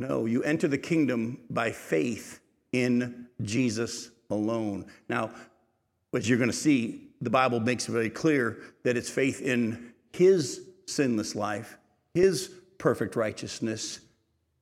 [0.00, 2.40] No, you enter the kingdom by faith
[2.72, 4.86] in Jesus alone.
[5.08, 5.30] Now,
[6.16, 9.92] as you're going to see, the Bible makes it very clear that it's faith in
[10.12, 11.78] his sinless life,
[12.12, 14.00] his perfect righteousness,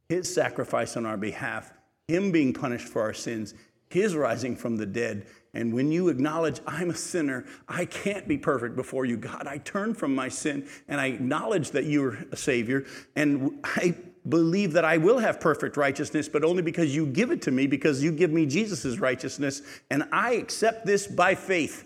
[0.09, 1.73] his sacrifice on our behalf,
[2.09, 3.55] him being punished for our sins,
[3.89, 5.27] His rising from the dead.
[5.55, 9.59] And when you acknowledge, I'm a sinner, I can't be perfect before you, God, I
[9.59, 12.87] turn from my sin and I acknowledge that you're a Savior.
[13.17, 13.95] And I
[14.29, 17.67] believe that I will have perfect righteousness, but only because you give it to me,
[17.67, 19.63] because you give me Jesus' righteousness.
[19.91, 21.85] And I accept this by faith,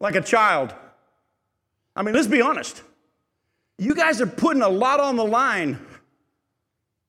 [0.00, 0.74] like a child.
[1.94, 2.82] I mean, let's be honest.
[3.78, 5.78] You guys are putting a lot on the line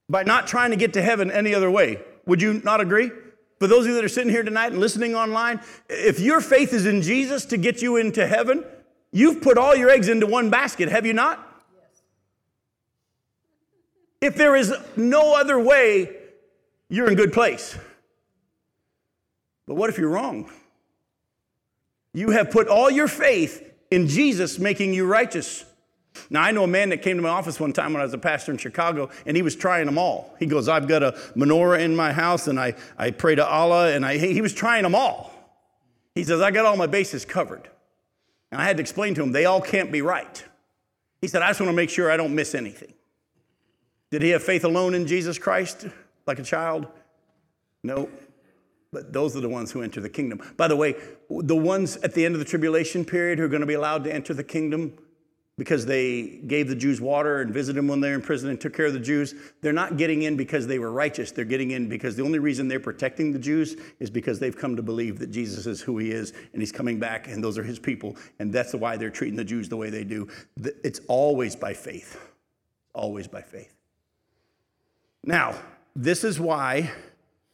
[0.07, 2.01] by not trying to get to heaven any other way.
[2.25, 3.11] Would you not agree?
[3.59, 6.73] For those of you that are sitting here tonight and listening online, if your faith
[6.73, 8.63] is in Jesus to get you into heaven,
[9.11, 11.45] you've put all your eggs into one basket, have you not?
[14.21, 16.15] If there is no other way,
[16.89, 17.77] you're in good place.
[19.65, 20.49] But what if you're wrong?
[22.13, 25.63] You have put all your faith in Jesus making you righteous.
[26.29, 28.13] Now, I know a man that came to my office one time when I was
[28.13, 30.35] a pastor in Chicago, and he was trying them all.
[30.39, 33.93] He goes, I've got a menorah in my house, and I, I pray to Allah,
[33.93, 35.31] and I, he was trying them all.
[36.15, 37.69] He says, I got all my bases covered.
[38.51, 40.43] And I had to explain to him, they all can't be right.
[41.21, 42.93] He said, I just want to make sure I don't miss anything.
[44.11, 45.87] Did he have faith alone in Jesus Christ
[46.25, 46.87] like a child?
[47.83, 48.09] No.
[48.91, 50.41] But those are the ones who enter the kingdom.
[50.57, 50.95] By the way,
[51.29, 54.03] the ones at the end of the tribulation period who are going to be allowed
[54.05, 54.97] to enter the kingdom,
[55.59, 58.59] because they gave the Jews water and visited them when they were in prison and
[58.59, 59.35] took care of the Jews.
[59.61, 61.31] They're not getting in because they were righteous.
[61.31, 64.77] They're getting in because the only reason they're protecting the Jews is because they've come
[64.77, 67.63] to believe that Jesus is who he is and he's coming back and those are
[67.63, 68.15] his people.
[68.39, 70.29] And that's why they're treating the Jews the way they do.
[70.57, 72.17] It's always by faith.
[72.93, 73.75] Always by faith.
[75.23, 75.55] Now,
[75.95, 76.91] this is why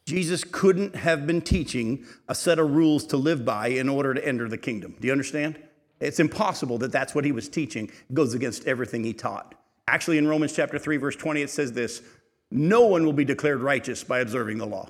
[0.06, 4.24] Jesus couldn't have been teaching a set of rules to live by in order to
[4.24, 4.94] enter the kingdom.
[5.00, 5.58] Do you understand?
[5.98, 7.86] It's impossible that that's what he was teaching.
[7.86, 9.54] It goes against everything he taught.
[9.88, 12.02] Actually, in Romans chapter 3, verse 20, it says this
[12.50, 14.88] No one will be declared righteous by observing the law.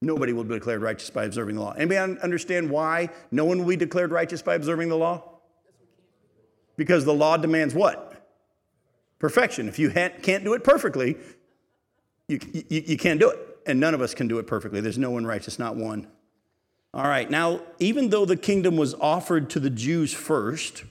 [0.00, 1.72] Nobody will be declared righteous by observing the law.
[1.72, 5.22] Anybody understand why no one will be declared righteous by observing the law?
[6.76, 8.13] Because the law demands what?
[9.24, 9.68] Perfection.
[9.68, 11.16] If you can't do it perfectly,
[12.28, 13.38] you, you, you can't do it.
[13.64, 14.82] And none of us can do it perfectly.
[14.82, 16.08] There's no one righteous, not one.
[16.92, 20.84] All right, now, even though the kingdom was offered to the Jews first,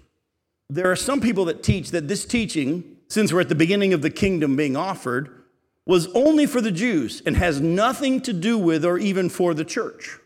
[0.67, 4.01] there are some people that teach that this teaching, since we're at the beginning of
[4.01, 5.43] the kingdom being offered,
[5.85, 9.63] was only for the Jews and has nothing to do with or even for the
[9.63, 10.17] church.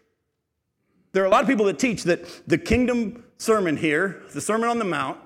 [1.11, 4.69] There are a lot of people that teach that the kingdom sermon here, the Sermon
[4.69, 5.19] on the Mount,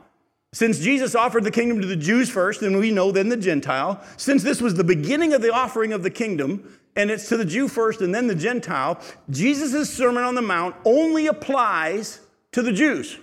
[0.53, 4.03] since Jesus offered the kingdom to the Jews first, and we know then the Gentile,
[4.17, 7.45] since this was the beginning of the offering of the kingdom, and it's to the
[7.45, 8.99] Jew first and then the Gentile,
[9.29, 12.19] Jesus' Sermon on the Mount only applies
[12.51, 13.17] to the Jews.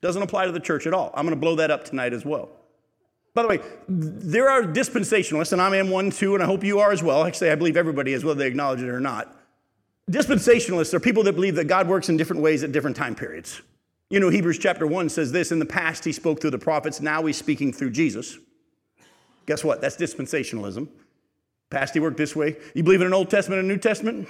[0.00, 1.12] Doesn't apply to the church at all.
[1.14, 2.48] I'm going to blow that up tonight as well.
[3.32, 6.80] By the way, there are dispensationalists, and I am one too, and I hope you
[6.80, 7.24] are as well.
[7.24, 9.36] Actually, I believe everybody is, whether they acknowledge it or not.
[10.10, 13.60] Dispensationalists are people that believe that God works in different ways at different time periods.
[14.08, 17.00] You know, Hebrews chapter 1 says this In the past, he spoke through the prophets,
[17.00, 18.38] now he's speaking through Jesus.
[19.46, 19.80] Guess what?
[19.80, 20.88] That's dispensationalism.
[21.70, 22.56] Past, he worked this way.
[22.74, 24.28] You believe in an Old Testament and a New Testament?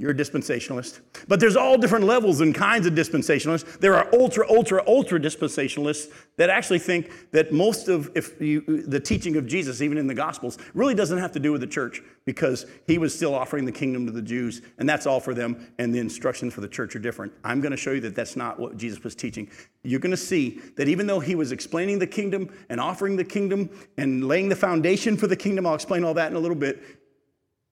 [0.00, 1.00] You're a dispensationalist.
[1.28, 3.78] But there's all different levels and kinds of dispensationalists.
[3.78, 8.98] There are ultra, ultra, ultra dispensationalists that actually think that most of if you, the
[8.98, 12.02] teaching of Jesus, even in the Gospels, really doesn't have to do with the church
[12.24, 15.72] because he was still offering the kingdom to the Jews, and that's all for them,
[15.78, 17.32] and the instructions for the church are different.
[17.44, 19.48] I'm going to show you that that's not what Jesus was teaching.
[19.84, 23.24] You're going to see that even though he was explaining the kingdom and offering the
[23.24, 26.56] kingdom and laying the foundation for the kingdom, I'll explain all that in a little
[26.56, 26.82] bit,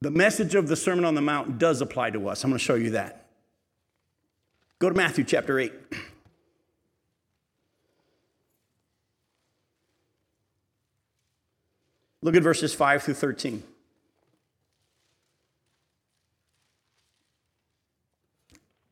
[0.03, 2.42] the message of the Sermon on the Mount does apply to us.
[2.42, 3.24] I'm going to show you that.
[4.80, 5.72] Go to Matthew chapter 8.
[12.20, 13.62] Look at verses 5 through 13.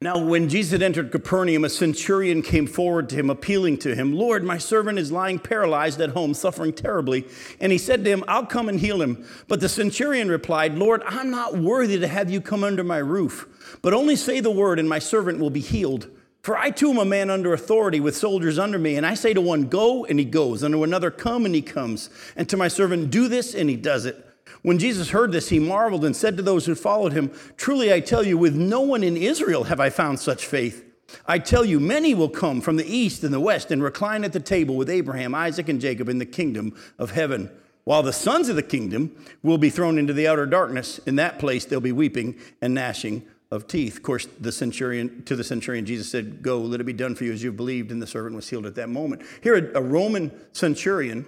[0.03, 4.15] Now, when Jesus had entered Capernaum, a centurion came forward to him, appealing to him,
[4.15, 7.27] Lord, my servant is lying paralyzed at home, suffering terribly.
[7.61, 9.27] And he said to him, I'll come and heal him.
[9.47, 13.79] But the centurion replied, Lord, I'm not worthy to have you come under my roof,
[13.83, 16.09] but only say the word, and my servant will be healed.
[16.41, 19.35] For I too am a man under authority with soldiers under me, and I say
[19.35, 22.57] to one, Go, and he goes, and to another, Come, and he comes, and to
[22.57, 24.30] my servant, Do this, and he does it.
[24.63, 28.01] When Jesus heard this, he marveled and said to those who followed him, Truly I
[28.01, 30.85] tell you, with no one in Israel have I found such faith.
[31.27, 34.33] I tell you, many will come from the east and the west and recline at
[34.33, 37.51] the table with Abraham, Isaac, and Jacob in the kingdom of heaven.
[37.85, 41.39] While the sons of the kingdom will be thrown into the outer darkness, in that
[41.39, 43.97] place they'll be weeping and gnashing of teeth.
[43.97, 47.25] Of course, the centurion to the centurion, Jesus said, Go, let it be done for
[47.25, 49.23] you as you've believed, and the servant was healed at that moment.
[49.43, 51.27] Here, a Roman centurion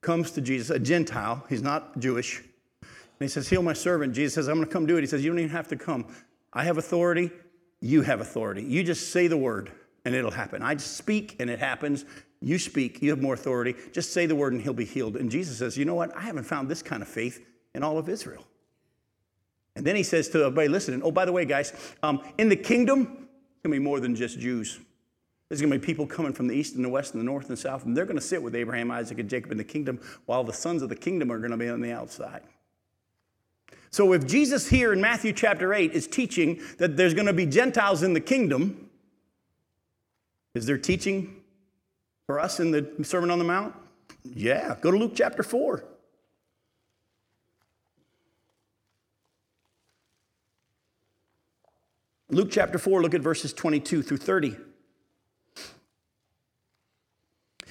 [0.00, 2.42] comes to Jesus, a Gentile, he's not Jewish,
[3.26, 4.14] he says, Heal my servant.
[4.14, 5.00] Jesus says, I'm going to come do it.
[5.00, 6.06] He says, You don't even have to come.
[6.52, 7.30] I have authority.
[7.80, 8.62] You have authority.
[8.62, 9.70] You just say the word
[10.04, 10.62] and it'll happen.
[10.62, 12.04] I just speak and it happens.
[12.40, 13.02] You speak.
[13.02, 13.74] You have more authority.
[13.92, 15.16] Just say the word and he'll be healed.
[15.16, 16.16] And Jesus says, You know what?
[16.16, 17.44] I haven't found this kind of faith
[17.74, 18.44] in all of Israel.
[19.76, 22.56] And then he says to everybody listening, Oh, by the way, guys, um, in the
[22.56, 24.80] kingdom, it's going to be more than just Jews.
[25.48, 27.48] There's going to be people coming from the east and the west and the north
[27.48, 29.64] and the south, and they're going to sit with Abraham, Isaac, and Jacob in the
[29.64, 32.42] kingdom, while the sons of the kingdom are going to be on the outside.
[33.90, 37.44] So if Jesus here in Matthew chapter 8 is teaching that there's going to be
[37.44, 38.88] Gentiles in the kingdom,
[40.54, 41.42] is there teaching
[42.26, 43.74] for us in the Sermon on the Mount?
[44.24, 45.84] Yeah, go to Luke chapter 4.
[52.30, 54.56] Luke chapter 4, look at verses 22 through 30.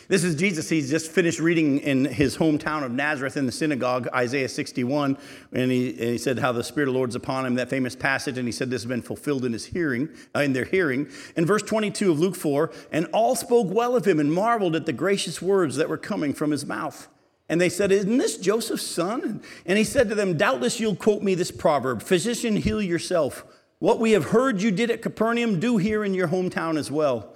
[0.10, 0.68] This is Jesus.
[0.68, 5.20] He's just finished reading in his hometown of Nazareth in the synagogue, Isaiah 61.
[5.54, 7.96] And he, and he said how the Spirit of the Lord's upon him, that famous
[7.96, 8.40] passage.
[8.40, 11.10] And he said this has been fulfilled in his hearing, uh, in their hearing.
[11.36, 14.88] In verse 22 of Luke 4, and all spoke well of him and marveled at
[14.88, 17.08] the gracious words that were coming from his mouth.
[17.48, 19.44] And they said, Isn't this Joseph's son?
[19.68, 23.46] And he said to them, Doubtless you'll quote me this proverb Physician, heal yourself.
[23.78, 27.36] What we have heard you did at Capernaum, do here in your hometown as well.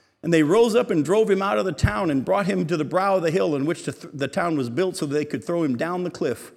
[0.23, 2.77] And they rose up and drove him out of the town and brought him to
[2.77, 5.13] the brow of the hill in which the, th- the town was built so that
[5.13, 6.51] they could throw him down the cliff.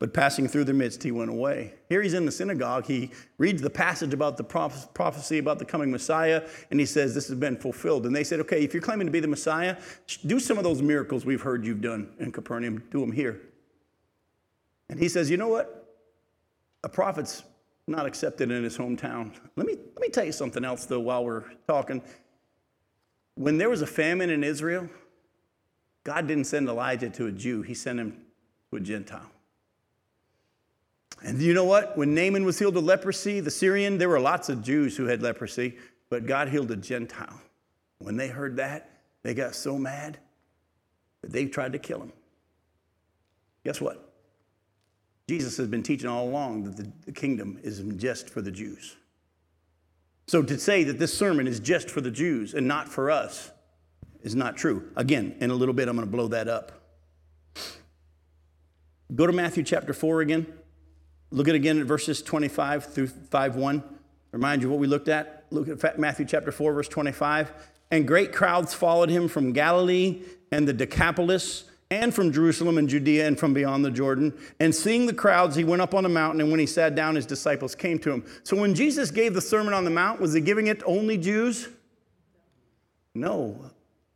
[0.00, 1.72] But passing through their midst, he went away.
[1.88, 2.86] Here he's in the synagogue.
[2.86, 7.28] He reads the passage about the prophecy about the coming Messiah, and he says, This
[7.28, 8.04] has been fulfilled.
[8.04, 9.76] And they said, Okay, if you're claiming to be the Messiah,
[10.26, 13.40] do some of those miracles we've heard you've done in Capernaum, do them here.
[14.90, 15.96] And he says, You know what?
[16.82, 17.44] A prophet's
[17.86, 19.32] not accepted in his hometown.
[19.56, 22.02] Let me, let me tell you something else, though, while we're talking.
[23.36, 24.88] When there was a famine in Israel,
[26.04, 28.22] God didn't send Elijah to a Jew, he sent him
[28.70, 29.30] to a Gentile.
[31.22, 31.96] And you know what?
[31.96, 35.22] When Naaman was healed of leprosy, the Syrian, there were lots of Jews who had
[35.22, 35.78] leprosy,
[36.10, 37.40] but God healed a Gentile.
[37.98, 38.90] When they heard that,
[39.22, 40.18] they got so mad
[41.22, 42.12] that they tried to kill him.
[43.64, 44.12] Guess what?
[45.26, 46.76] Jesus has been teaching all along that
[47.06, 48.96] the, kingdom is just for the Jews.
[50.26, 53.50] So to say that this sermon is just for the Jews and not for us
[54.22, 54.90] is not true.
[54.96, 56.72] Again, in a little bit, I'm going to blow that up.
[59.14, 60.46] Go to Matthew chapter 4 again.
[61.30, 63.82] Look at again at verses 25 through 5 1.
[64.32, 65.44] Remind you what we looked at.
[65.50, 67.52] Look at Matthew chapter 4, verse 25.
[67.90, 73.26] And great crowds followed him from Galilee and the Decapolis and from Jerusalem and Judea
[73.26, 74.32] and from beyond the Jordan.
[74.60, 77.14] And seeing the crowds, he went up on a mountain, and when he sat down,
[77.14, 78.24] his disciples came to him.
[78.42, 81.18] So when Jesus gave the Sermon on the Mount, was he giving it to only
[81.18, 81.68] Jews?
[83.14, 83.70] No.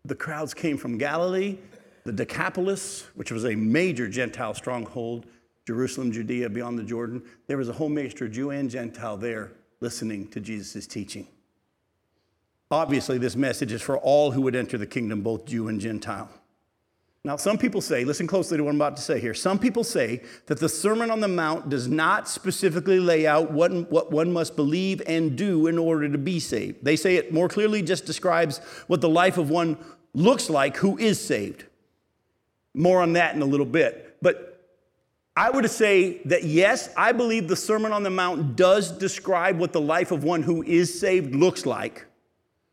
[0.04, 1.58] The crowds came from Galilee,
[2.04, 5.26] the Decapolis, which was a major Gentile stronghold,
[5.66, 7.22] Jerusalem, Judea, beyond the Jordan.
[7.46, 11.28] There was a whole mixture, Jew and Gentile, there listening to Jesus' teaching.
[12.70, 16.28] Obviously, this message is for all who would enter the kingdom, both Jew and Gentile.
[17.24, 19.34] Now, some people say, listen closely to what I'm about to say here.
[19.34, 23.90] Some people say that the Sermon on the Mount does not specifically lay out what,
[23.90, 26.84] what one must believe and do in order to be saved.
[26.84, 29.76] They say it more clearly just describes what the life of one
[30.14, 31.64] looks like who is saved.
[32.72, 34.16] More on that in a little bit.
[34.22, 34.48] But
[35.36, 39.72] I would say that yes, I believe the Sermon on the Mount does describe what
[39.72, 42.06] the life of one who is saved looks like.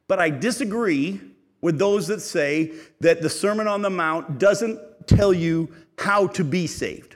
[0.08, 1.20] But I disagree
[1.66, 6.44] with those that say that the Sermon on the Mount doesn't tell you how to
[6.44, 7.16] be saved.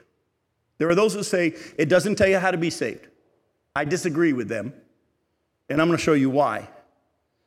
[0.80, 3.10] There are those that say it doesn't tell you how to be saved.
[3.76, 4.74] I disagree with them,
[5.70, 6.68] and I'm going to show you why.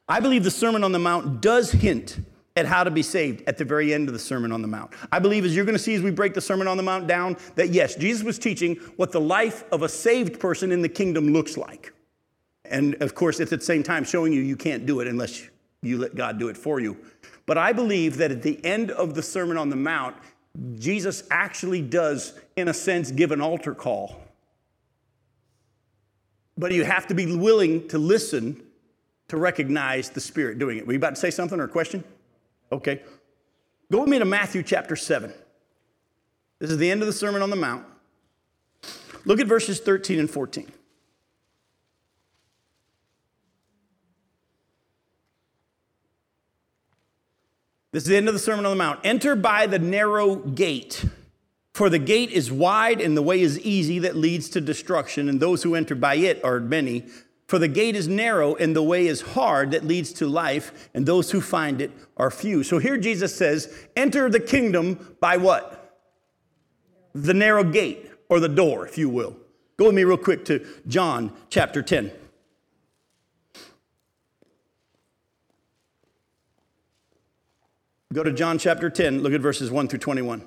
[0.08, 2.20] I believe the Sermon on the Mount does hint
[2.54, 4.92] at how to be saved at the very end of the Sermon on the Mount.
[5.10, 7.08] I believe, as you're going to see as we break the Sermon on the Mount
[7.08, 10.88] down, that yes, Jesus was teaching what the life of a saved person in the
[10.88, 11.92] kingdom looks like.
[12.64, 15.48] And of course, at the same time, showing you you can't do it unless
[15.82, 16.96] you let God do it for you.
[17.46, 20.16] But I believe that at the end of the Sermon on the Mount,
[20.78, 24.20] Jesus actually does, in a sense, give an altar call.
[26.56, 28.62] But you have to be willing to listen
[29.28, 30.86] to recognize the Spirit doing it.
[30.86, 32.04] Were you about to say something or a question?
[32.70, 33.02] Okay.
[33.90, 35.32] Go with me to Matthew chapter 7.
[36.58, 37.84] This is the end of the Sermon on the Mount.
[39.24, 40.70] Look at verses 13 and 14.
[47.92, 49.00] This is the end of the Sermon on the Mount.
[49.04, 51.04] Enter by the narrow gate,
[51.74, 55.40] for the gate is wide and the way is easy that leads to destruction, and
[55.40, 57.04] those who enter by it are many.
[57.48, 61.04] For the gate is narrow and the way is hard that leads to life, and
[61.04, 62.64] those who find it are few.
[62.64, 65.98] So here Jesus says, Enter the kingdom by what?
[67.14, 69.36] The narrow gate, or the door, if you will.
[69.76, 72.10] Go with me real quick to John chapter 10.
[78.12, 80.44] Go to John chapter 10, look at verses 1 through 21.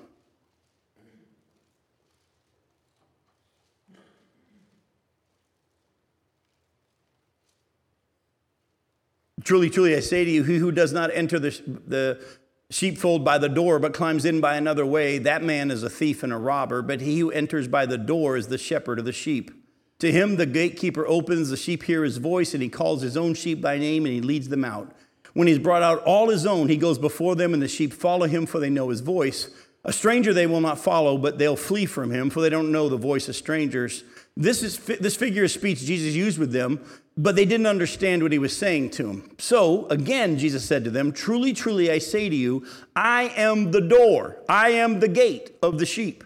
[9.44, 11.50] Truly, truly, I say to you, he who does not enter the,
[11.88, 12.24] the
[12.70, 16.22] sheepfold by the door, but climbs in by another way, that man is a thief
[16.22, 16.82] and a robber.
[16.82, 19.52] But he who enters by the door is the shepherd of the sheep.
[20.00, 23.34] To him the gatekeeper opens, the sheep hear his voice, and he calls his own
[23.34, 24.96] sheep by name, and he leads them out.
[25.36, 28.26] When he's brought out all his own, he goes before them, and the sheep follow
[28.26, 29.50] him, for they know his voice.
[29.84, 32.88] A stranger they will not follow, but they'll flee from him, for they don't know
[32.88, 34.06] the voice of strangers.
[34.38, 36.80] This, is, this figure of speech Jesus used with them,
[37.18, 39.30] but they didn't understand what he was saying to them.
[39.38, 42.66] So, again, Jesus said to them, Truly, truly, I say to you,
[42.96, 46.24] I am the door, I am the gate of the sheep.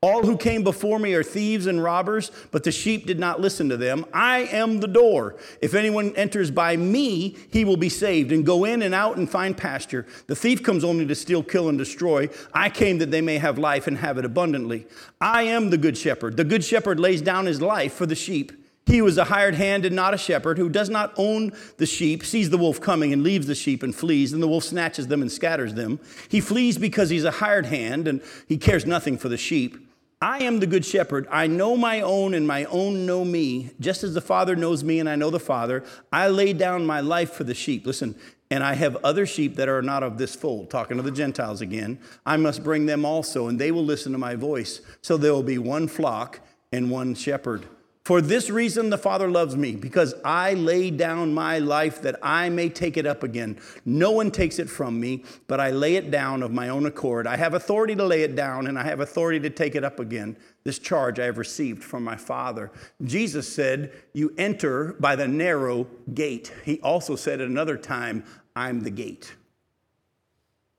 [0.00, 3.68] All who came before me are thieves and robbers, but the sheep did not listen
[3.68, 4.06] to them.
[4.12, 5.34] I am the door.
[5.60, 9.28] If anyone enters by me, he will be saved and go in and out and
[9.28, 10.06] find pasture.
[10.28, 12.28] The thief comes only to steal, kill, and destroy.
[12.54, 14.86] I came that they may have life and have it abundantly.
[15.20, 16.36] I am the good shepherd.
[16.36, 18.52] The good shepherd lays down his life for the sheep.
[18.86, 22.24] He was a hired hand and not a shepherd who does not own the sheep,
[22.24, 25.22] sees the wolf coming and leaves the sheep and flees, and the wolf snatches them
[25.22, 25.98] and scatters them.
[26.28, 29.86] He flees because he's a hired hand and he cares nothing for the sheep.
[30.20, 31.28] I am the good shepherd.
[31.30, 33.70] I know my own, and my own know me.
[33.78, 37.00] Just as the Father knows me, and I know the Father, I lay down my
[37.00, 37.86] life for the sheep.
[37.86, 38.16] Listen,
[38.50, 40.70] and I have other sheep that are not of this fold.
[40.70, 42.00] Talking to the Gentiles again.
[42.26, 44.80] I must bring them also, and they will listen to my voice.
[45.02, 46.40] So there will be one flock
[46.72, 47.66] and one shepherd.
[48.08, 52.48] For this reason, the Father loves me, because I lay down my life that I
[52.48, 53.58] may take it up again.
[53.84, 57.26] No one takes it from me, but I lay it down of my own accord.
[57.26, 60.00] I have authority to lay it down, and I have authority to take it up
[60.00, 60.38] again.
[60.64, 62.72] This charge I have received from my Father.
[63.04, 66.50] Jesus said, You enter by the narrow gate.
[66.64, 68.24] He also said at another time,
[68.56, 69.34] I'm the gate.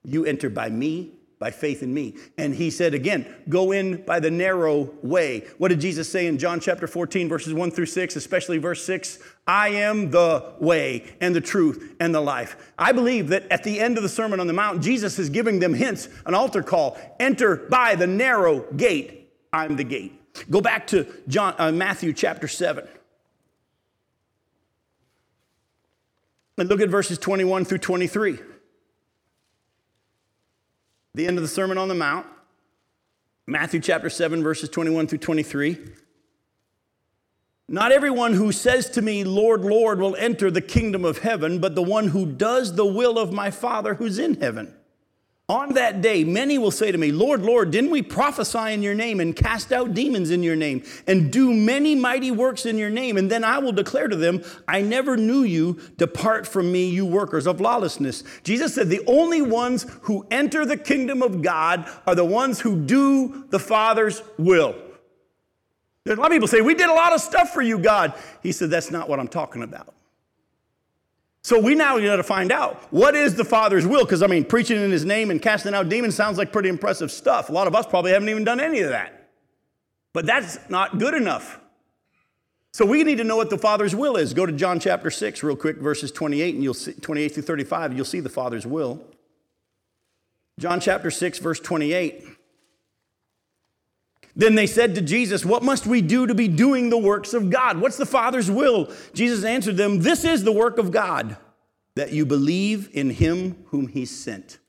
[0.04, 2.16] You enter by me by faith in me.
[2.38, 5.48] And he said again, go in by the narrow way.
[5.58, 9.20] What did Jesus say in John chapter 14, verses 1 through 6, especially verse 6?
[9.48, 12.74] I am the way and the truth and the life.
[12.78, 15.60] I believe that at the end of the Sermon on the Mount, Jesus is giving
[15.60, 19.32] them hints, an altar call enter by the narrow gate.
[19.54, 20.14] I'm the gate.
[20.50, 22.86] Go back to John, uh, Matthew chapter 7.
[26.58, 28.40] And look at verses 21 through 23
[31.20, 32.26] the end of the Sermon on the Mount,
[33.46, 35.78] Matthew chapter 7, verses 21 through 23.
[37.68, 41.76] Not everyone who says to me, Lord, Lord, will enter the kingdom of heaven, but
[41.76, 44.74] the one who does the will of my Father who's in heaven.
[45.50, 48.94] On that day, many will say to me, Lord, Lord, didn't we prophesy in your
[48.94, 52.92] name and cast out demons in your name and do many mighty works in your
[52.92, 53.18] name?
[53.18, 55.80] And then I will declare to them, I never knew you.
[55.98, 58.24] Depart from me, you workers of lawlessness.
[58.44, 62.76] Jesus said, The only ones who enter the kingdom of God are the ones who
[62.76, 64.76] do the Father's will.
[66.06, 68.14] There's a lot of people say, We did a lot of stuff for you, God.
[68.44, 69.96] He said, That's not what I'm talking about.
[71.50, 74.06] So we now got to find out what is the Father's will?
[74.06, 77.12] Because I mean, preaching in His name and casting out demons sounds like pretty impressive
[77.12, 77.50] stuff.
[77.50, 79.32] A lot of us probably haven't even done any of that.
[80.14, 81.60] But that's not good enough.
[82.72, 84.36] So we need to know what the Father's will is.
[84.36, 87.96] Go to John chapter 6 real quick, verses 28 and you'll see 28 through 35,
[87.96, 89.04] you'll see the Father's will.
[90.60, 92.26] John chapter 6 verse 28.
[94.40, 97.50] Then they said to Jesus, What must we do to be doing the works of
[97.50, 97.78] God?
[97.78, 98.90] What's the Father's will?
[99.14, 101.36] Jesus answered them, This is the work of God,
[101.96, 104.60] that you believe in him whom he sent.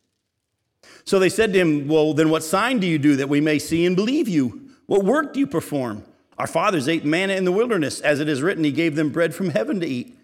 [1.04, 3.60] So they said to him, Well, then what sign do you do that we may
[3.60, 4.70] see and believe you?
[4.86, 6.04] What work do you perform?
[6.36, 8.00] Our fathers ate manna in the wilderness.
[8.00, 10.18] As it is written, he gave them bread from heaven to eat.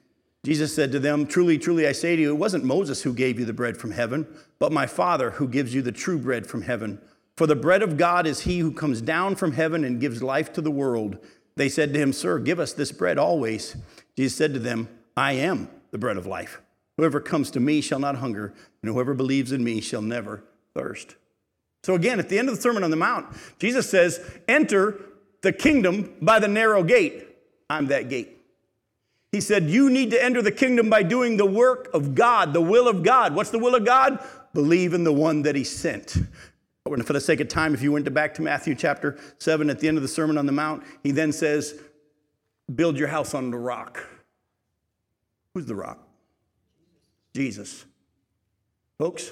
[0.45, 3.39] Jesus said to them, Truly, truly, I say to you, it wasn't Moses who gave
[3.39, 4.27] you the bread from heaven,
[4.59, 7.01] but my Father who gives you the true bread from heaven.
[7.37, 10.53] For the bread of God is he who comes down from heaven and gives life
[10.55, 11.19] to the world.
[11.57, 13.77] They said to him, Sir, give us this bread always.
[14.17, 16.61] Jesus said to them, I am the bread of life.
[16.97, 21.17] Whoever comes to me shall not hunger, and whoever believes in me shall never thirst.
[21.83, 23.27] So, again, at the end of the Sermon on the Mount,
[23.59, 24.19] Jesus says,
[24.49, 25.01] Enter
[25.43, 27.27] the kingdom by the narrow gate.
[27.69, 28.31] I'm that gate.
[29.31, 32.61] He said, You need to enter the kingdom by doing the work of God, the
[32.61, 33.35] will of God.
[33.35, 34.25] What's the will of God?
[34.55, 36.17] Believe in the one that He sent.
[36.95, 39.81] And for the sake of time, if you went back to Matthew chapter 7 at
[39.81, 41.79] the end of the Sermon on the Mount, he then says,
[42.75, 44.05] Build your house on the rock.
[45.55, 46.07] Who's the rock?
[47.35, 47.85] Jesus.
[48.99, 49.31] Folks,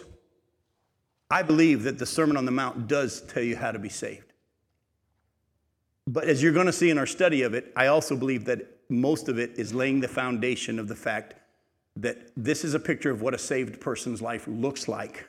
[1.31, 4.33] I believe that the Sermon on the Mount does tell you how to be saved.
[6.07, 8.61] But as you're going to see in our study of it, I also believe that
[8.91, 11.35] most of it is laying the foundation of the fact
[11.97, 15.27] that this is a picture of what a saved person's life looks like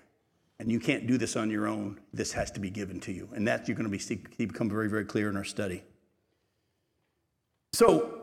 [0.59, 1.99] and you can't do this on your own.
[2.13, 3.29] This has to be given to you.
[3.35, 5.83] And that you're going to be see, become very, very clear in our study.
[7.73, 8.21] So,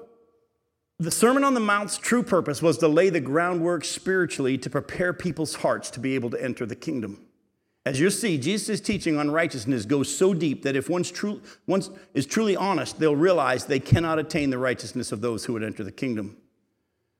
[0.98, 5.12] the Sermon on the Mount's true purpose was to lay the groundwork spiritually to prepare
[5.12, 7.26] people's hearts to be able to enter the kingdom.
[7.84, 11.82] As you'll see, Jesus' teaching on righteousness goes so deep that if one's true, one
[12.14, 15.82] is truly honest, they'll realize they cannot attain the righteousness of those who would enter
[15.82, 16.36] the kingdom.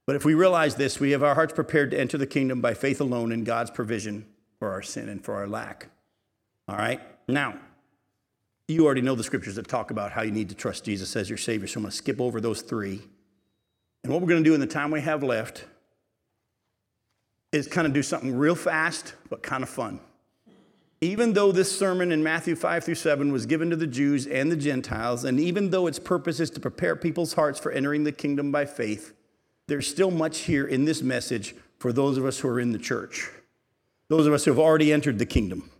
[0.07, 2.75] But if we realize this, we have our hearts prepared to enter the kingdom by
[2.75, 4.27] faith alone in God's provision
[4.63, 5.89] for our sin and for our lack.
[6.69, 7.01] All right?
[7.27, 7.59] Now,
[8.69, 11.29] you already know the scriptures that talk about how you need to trust Jesus as
[11.29, 13.01] your Savior, so I'm going to skip over those three.
[14.05, 15.65] And what we're going to do in the time we have left
[17.51, 19.99] is kind of do something real fast, but kind of fun.
[21.01, 24.53] Even though this sermon in Matthew 5 through 7 was given to the Jews and
[24.53, 28.13] the Gentiles, and even though its purpose is to prepare people's hearts for entering the
[28.13, 29.13] kingdom by faith,
[29.67, 32.79] there's still much here in this message for those of us who are in the
[32.79, 33.29] church
[34.13, 35.71] those of us who have already entered the kingdom.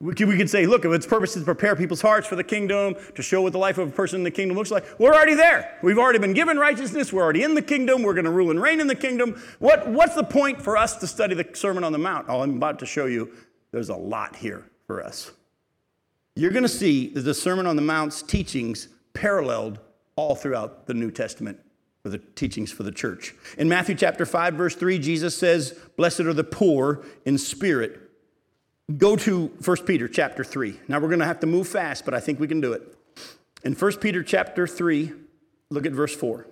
[0.00, 2.96] We could say, look, if its purpose is to prepare people's hearts for the kingdom,
[3.14, 5.34] to show what the life of a person in the kingdom looks like, we're already
[5.34, 5.78] there.
[5.82, 7.12] We've already been given righteousness.
[7.12, 8.02] We're already in the kingdom.
[8.02, 9.40] We're going to rule and reign in the kingdom.
[9.58, 12.26] What, what's the point for us to study the Sermon on the Mount?
[12.30, 13.30] Oh, I'm about to show you
[13.70, 15.30] there's a lot here for us.
[16.34, 19.78] you're going to see that the Sermon on the Mount's teachings paralleled
[20.16, 21.60] all throughout the New Testament
[22.02, 23.34] for the teachings for the church.
[23.56, 28.00] In Matthew chapter 5 verse 3 Jesus says, "Blessed are the poor in spirit."
[28.96, 30.80] Go to 1 Peter chapter 3.
[30.88, 32.82] Now we're going to have to move fast, but I think we can do it.
[33.64, 35.12] In 1 Peter chapter 3,
[35.70, 36.46] look at verse 4.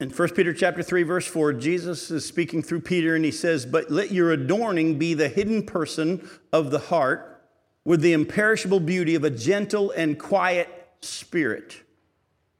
[0.00, 3.64] In 1 Peter chapter 3 verse 4 Jesus is speaking through Peter and he says,
[3.64, 7.31] "But let your adorning be the hidden person of the heart
[7.84, 10.68] with the imperishable beauty of a gentle and quiet
[11.00, 11.76] spirit."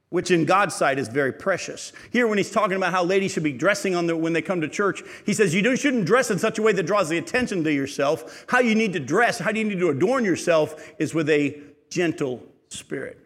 [0.08, 1.92] Which in God's sight is very precious.
[2.10, 4.60] Here, when he's talking about how ladies should be dressing on the, when they come
[4.60, 7.64] to church, he says you shouldn't dress in such a way that draws the attention
[7.64, 8.44] to yourself.
[8.48, 11.58] How you need to dress, how you need to adorn yourself, is with a
[11.88, 13.21] gentle spirit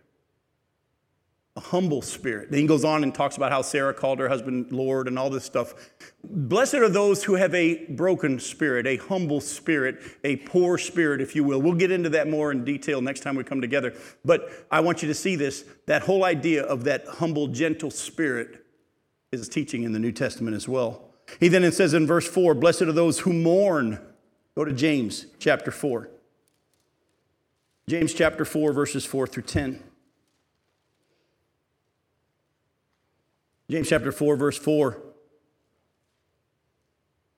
[1.56, 2.50] a humble spirit.
[2.50, 5.30] Then he goes on and talks about how Sarah called her husband Lord and all
[5.30, 5.74] this stuff.
[6.22, 11.34] Blessed are those who have a broken spirit, a humble spirit, a poor spirit, if
[11.34, 11.62] you will.
[11.62, 13.94] We'll get into that more in detail next time we come together.
[14.24, 18.66] But I want you to see this that whole idea of that humble, gentle spirit
[19.32, 21.10] is teaching in the New Testament as well.
[21.40, 23.98] He then says in verse 4 Blessed are those who mourn.
[24.54, 26.10] Go to James chapter 4.
[27.88, 29.82] James chapter 4, verses 4 through 10.
[33.70, 35.02] James chapter 4, verse 4.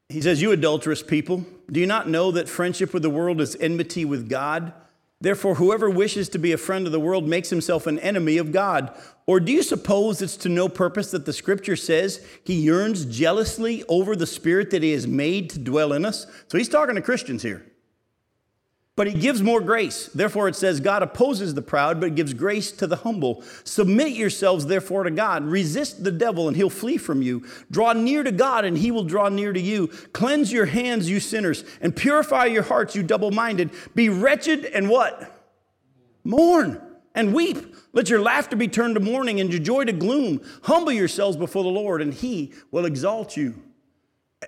[0.09, 3.57] He says, You adulterous people, do you not know that friendship with the world is
[3.57, 4.73] enmity with God?
[5.21, 8.53] Therefore, whoever wishes to be a friend of the world makes himself an enemy of
[8.53, 8.97] God.
[9.27, 13.83] Or do you suppose it's to no purpose that the scripture says he yearns jealously
[13.89, 16.27] over the spirit that he has made to dwell in us?
[16.47, 17.67] So he's talking to Christians here
[18.99, 20.09] but he gives more grace.
[20.09, 23.45] Therefore, it says, God opposes the proud, but gives grace to the humble.
[23.63, 25.45] Submit yourselves, therefore, to God.
[25.45, 27.47] Resist the devil, and he'll flee from you.
[27.71, 29.87] Draw near to God, and he will draw near to you.
[29.87, 33.71] Cleanse your hands, you sinners, and purify your hearts, you double minded.
[33.95, 35.33] Be wretched and what?
[36.25, 36.83] Mourn
[37.15, 37.77] and weep.
[37.93, 40.41] Let your laughter be turned to mourning and your joy to gloom.
[40.65, 43.63] Humble yourselves before the Lord, and he will exalt you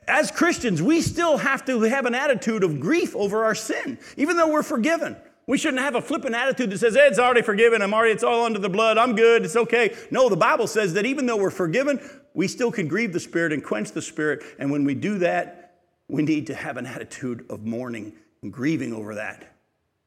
[0.06, 4.36] as Christians, we still have to have an attitude of grief over our sin, even
[4.36, 5.16] though we're forgiven.
[5.46, 7.82] We shouldn't have a flippant attitude that says, hey, it's already forgiven.
[7.82, 8.98] I'm already, it's all under the blood.
[8.98, 9.44] I'm good.
[9.44, 9.96] It's okay.
[10.12, 11.98] No, the Bible says that even though we're forgiven,
[12.34, 14.44] we still can grieve the Spirit and quench the Spirit.
[14.60, 18.12] And when we do that, we need to have an attitude of mourning
[18.42, 19.56] and grieving over that.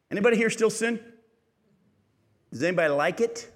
[0.09, 0.99] Anybody here still sin?
[2.51, 3.49] Does anybody like it?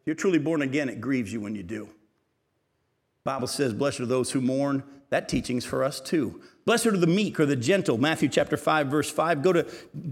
[0.00, 1.88] If you're truly born again, it grieves you when you do.
[3.24, 4.84] Bible says, Blessed are those who mourn.
[5.14, 6.40] That teaching's for us too.
[6.64, 7.98] Blessed are the meek or the gentle.
[7.98, 9.44] Matthew chapter 5, verse 5.
[9.44, 9.64] Go to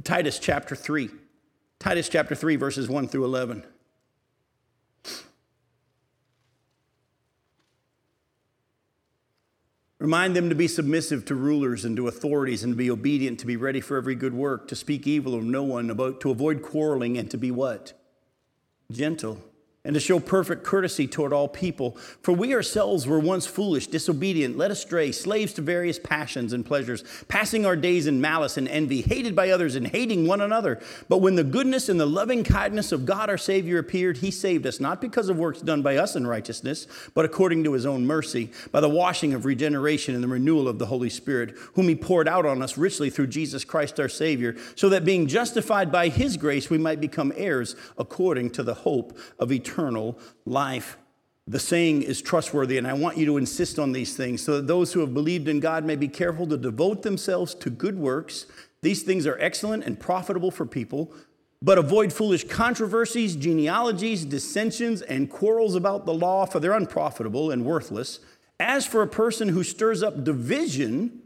[0.05, 1.11] Titus chapter 3.
[1.81, 3.65] Titus chapter 3, verses 1 through 11.
[9.99, 13.47] Remind them to be submissive to rulers and to authorities and to be obedient, to
[13.47, 16.63] be ready for every good work, to speak evil of no one, about, to avoid
[16.63, 17.93] quarreling, and to be what?
[18.89, 19.43] Gentle
[19.85, 21.97] and to show perfect courtesy toward all people.
[22.22, 27.03] For we ourselves were once foolish, disobedient, led astray, slaves to various passions and pleasures,
[27.26, 30.80] passing our days in malice and envy, hated by others and hating one another.
[31.09, 34.66] But when the goodness and the loving kindness of God our Savior appeared, he saved
[34.66, 38.07] us, not because of works done by us in righteousness, but according to his own
[38.07, 41.97] mercy, by the washing of regeneration and the renewal of the Holy Spirit, whom he
[41.97, 46.07] poured out on us richly through Jesus Christ our Savior, so that being justified by
[46.07, 50.99] his grace, we might become heirs according to the hope of eternity eternal life.
[51.49, 54.68] The saying is trustworthy, and I want you to insist on these things so that
[54.68, 58.47] those who have believed in God may be careful to devote themselves to good works.
[58.83, 61.12] These things are excellent and profitable for people,
[61.61, 67.64] but avoid foolish controversies, genealogies, dissensions, and quarrels about the law, for they're unprofitable and
[67.64, 68.20] worthless.
[68.61, 71.23] As for a person who stirs up division,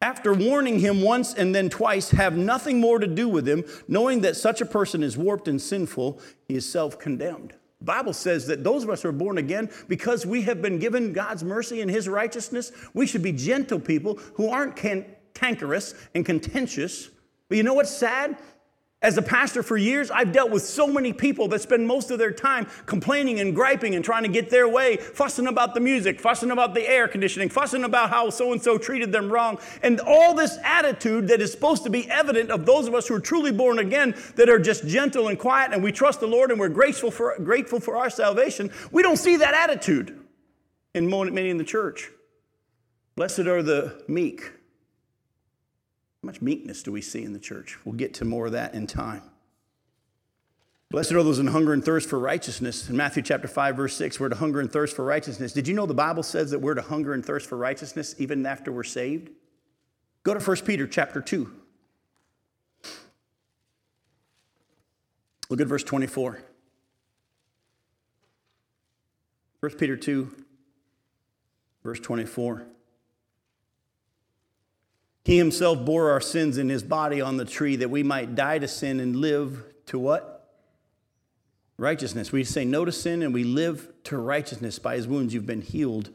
[0.00, 4.22] after warning him once and then twice, have nothing more to do with him, knowing
[4.22, 6.18] that such a person is warped and sinful,
[6.48, 7.54] he is self condemned.
[7.82, 11.12] Bible says that those of us who are born again, because we have been given
[11.12, 17.10] God's mercy and His righteousness, we should be gentle people who aren't cantankerous and contentious.
[17.48, 18.36] But you know what's sad?
[19.02, 22.18] As a pastor for years, I've dealt with so many people that spend most of
[22.18, 26.20] their time complaining and griping and trying to get their way, fussing about the music,
[26.20, 29.58] fussing about the air conditioning, fussing about how so and so treated them wrong.
[29.82, 33.14] And all this attitude that is supposed to be evident of those of us who
[33.14, 36.50] are truly born again, that are just gentle and quiet and we trust the Lord
[36.50, 40.20] and we're grateful for, grateful for our salvation, we don't see that attitude
[40.94, 42.10] in many in the church.
[43.16, 44.52] Blessed are the meek
[46.22, 47.78] much meekness do we see in the church?
[47.84, 49.22] We'll get to more of that in time.
[50.90, 52.90] Blessed are those in hunger and thirst for righteousness.
[52.90, 55.52] In Matthew chapter 5, verse 6, we're to hunger and thirst for righteousness.
[55.52, 58.44] Did you know the Bible says that we're to hunger and thirst for righteousness even
[58.44, 59.30] after we're saved?
[60.24, 61.52] Go to 1 Peter chapter 2.
[65.48, 66.40] Look at verse 24.
[69.60, 70.34] 1 Peter 2,
[71.84, 72.66] verse 24.
[75.30, 78.58] He himself bore our sins in his body on the tree that we might die
[78.58, 80.40] to sin and live to what?
[81.80, 82.32] righteousness.
[82.32, 84.80] We say no to sin and we live to righteousness.
[84.80, 86.10] By his wounds, you've been healed.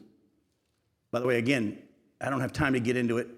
[1.10, 1.78] By the way, again,
[2.20, 3.28] I don't have time to get into it.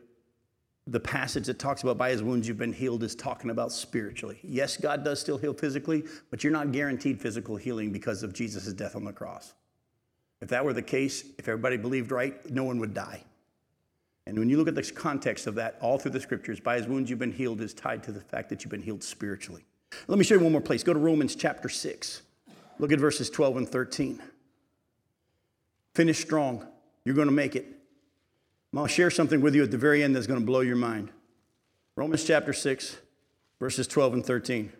[0.89, 4.41] The passage that talks about by his wounds you've been healed is talking about spiritually.
[4.43, 8.73] Yes, God does still heal physically, but you're not guaranteed physical healing because of Jesus'
[8.73, 9.55] death on the cross.
[10.41, 13.23] If that were the case, if everybody believed right, no one would die.
[14.29, 16.87] And when you look at the context of that all through the scriptures, by his
[16.87, 19.65] wounds you've been healed is tied to the fact that you've been healed spiritually.
[20.07, 20.83] Let me show you one more place.
[20.83, 22.21] Go to Romans chapter 6.
[22.79, 24.21] Look at verses 12 and 13.
[25.95, 26.67] Finish strong.
[27.07, 27.65] You're going to make it.
[28.77, 31.11] I'll share something with you at the very end that's going to blow your mind.
[31.97, 32.99] Romans chapter 6,
[33.59, 34.71] verses 12 and 13.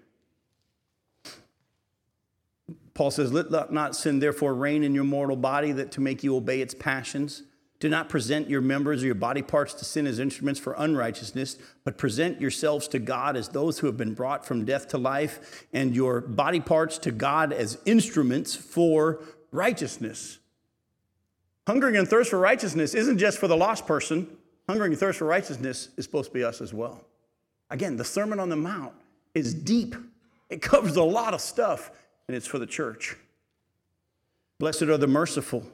[2.93, 6.37] Paul says, Let not sin therefore reign in your mortal body, that to make you
[6.37, 7.45] obey its passions.
[7.81, 11.57] Do not present your members or your body parts to sin as instruments for unrighteousness,
[11.85, 15.67] but present yourselves to God as those who have been brought from death to life,
[15.73, 19.23] and your body parts to God as instruments for
[19.53, 20.39] righteousness.
[21.69, 24.27] Hungering and thirst for righteousness isn't just for the lost person,
[24.69, 27.05] hungering and thirst for righteousness is supposed to be us as well.
[27.71, 28.95] Again, the Sermon on the Mount
[29.35, 29.95] is deep,
[30.51, 31.93] it covers a lot of stuff,
[32.27, 33.15] and it's for the church.
[34.59, 35.65] Blessed are the merciful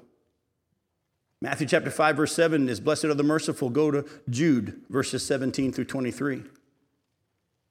[1.45, 3.69] Matthew chapter 5, verse 7 is blessed are the merciful.
[3.69, 6.43] Go to Jude, verses 17 through 23.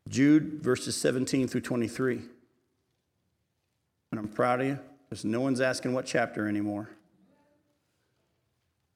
[0.08, 2.22] Jude, verses 17 through 23.
[4.12, 6.92] And I'm proud of you because no one's asking what chapter anymore.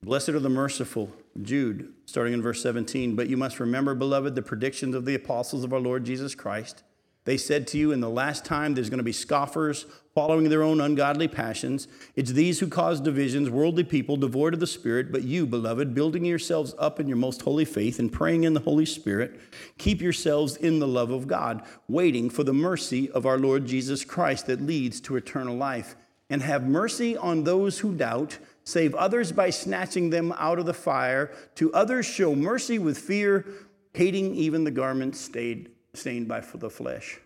[0.04, 1.12] Blessed are the merciful.
[1.42, 3.16] Jude, starting in verse 17.
[3.16, 6.84] But you must remember, beloved, the predictions of the apostles of our Lord Jesus Christ
[7.28, 9.86] they said to you, in the last time, there's going to be scoffers
[10.18, 11.88] following their own ungodly passions.
[12.16, 15.12] It's these who cause divisions, worldly people, devoid of the Spirit.
[15.12, 18.62] But you, beloved, building yourselves up in your most holy faith and praying in the
[18.62, 19.40] Holy Spirit,
[19.78, 24.04] keep yourselves in the love of God, waiting for the mercy of our Lord Jesus
[24.04, 25.96] Christ that leads to eternal life.
[26.32, 28.40] And have mercy on those who doubt.
[28.64, 31.30] Save others by snatching them out of the fire.
[31.58, 33.46] To others, show mercy with fear,
[33.94, 37.20] hating even the garment stained stained by the flesh.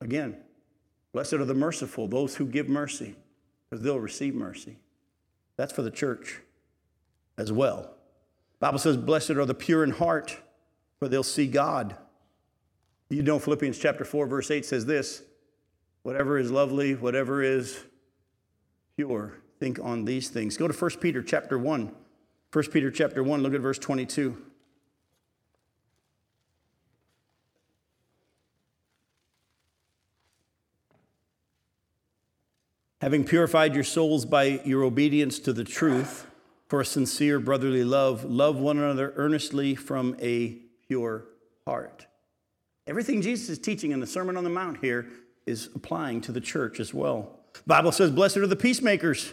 [0.00, 0.36] Again,
[1.14, 3.14] blessed are the merciful, those who give mercy,
[3.70, 4.76] because they'll receive mercy.
[5.56, 6.40] That's for the church
[7.38, 7.94] as well.
[8.58, 10.36] Bible says, Blessed are the pure in heart,
[10.98, 11.96] for they'll see God.
[13.08, 15.22] You know, Philippians chapter 4, verse 8 says this
[16.02, 17.78] whatever is lovely, whatever is
[18.96, 20.56] pure, think on these things.
[20.56, 21.94] Go to 1 Peter chapter 1.
[22.52, 24.36] 1 Peter chapter 1, look at verse 22.
[33.00, 36.26] Having purified your souls by your obedience to the truth
[36.68, 41.24] for a sincere brotherly love, love one another earnestly from a pure
[41.66, 42.06] heart.
[42.86, 45.06] Everything Jesus is teaching in the Sermon on the Mount here
[45.46, 47.40] is applying to the church as well.
[47.52, 49.32] The Bible says, Blessed are the peacemakers.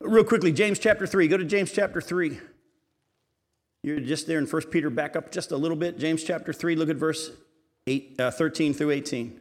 [0.00, 1.28] Real quickly, James chapter 3.
[1.28, 2.38] Go to James chapter 3.
[3.82, 5.98] You're just there in 1 Peter, back up just a little bit.
[5.98, 7.30] James chapter 3, look at verse
[7.86, 9.40] 8, uh, 13 through 18.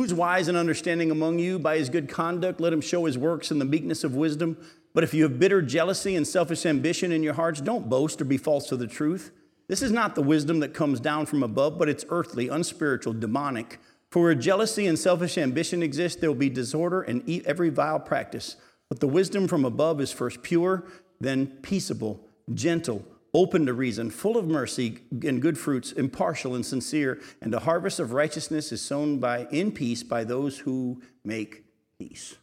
[0.00, 1.58] Who's wise and understanding among you?
[1.58, 4.56] By his good conduct, let him show his works in the meekness of wisdom.
[4.94, 8.24] But if you have bitter jealousy and selfish ambition in your hearts, don't boast or
[8.24, 9.30] be false to the truth.
[9.68, 13.78] This is not the wisdom that comes down from above, but it's earthly, unspiritual, demonic.
[14.10, 18.56] For where jealousy and selfish ambition exist, there will be disorder and every vile practice.
[18.88, 20.82] But the wisdom from above is first pure,
[21.20, 27.20] then peaceable, gentle open to reason, full of mercy and good fruits, impartial and sincere,
[27.40, 31.64] and the harvest of righteousness is sown by in peace by those who make
[31.98, 32.36] peace.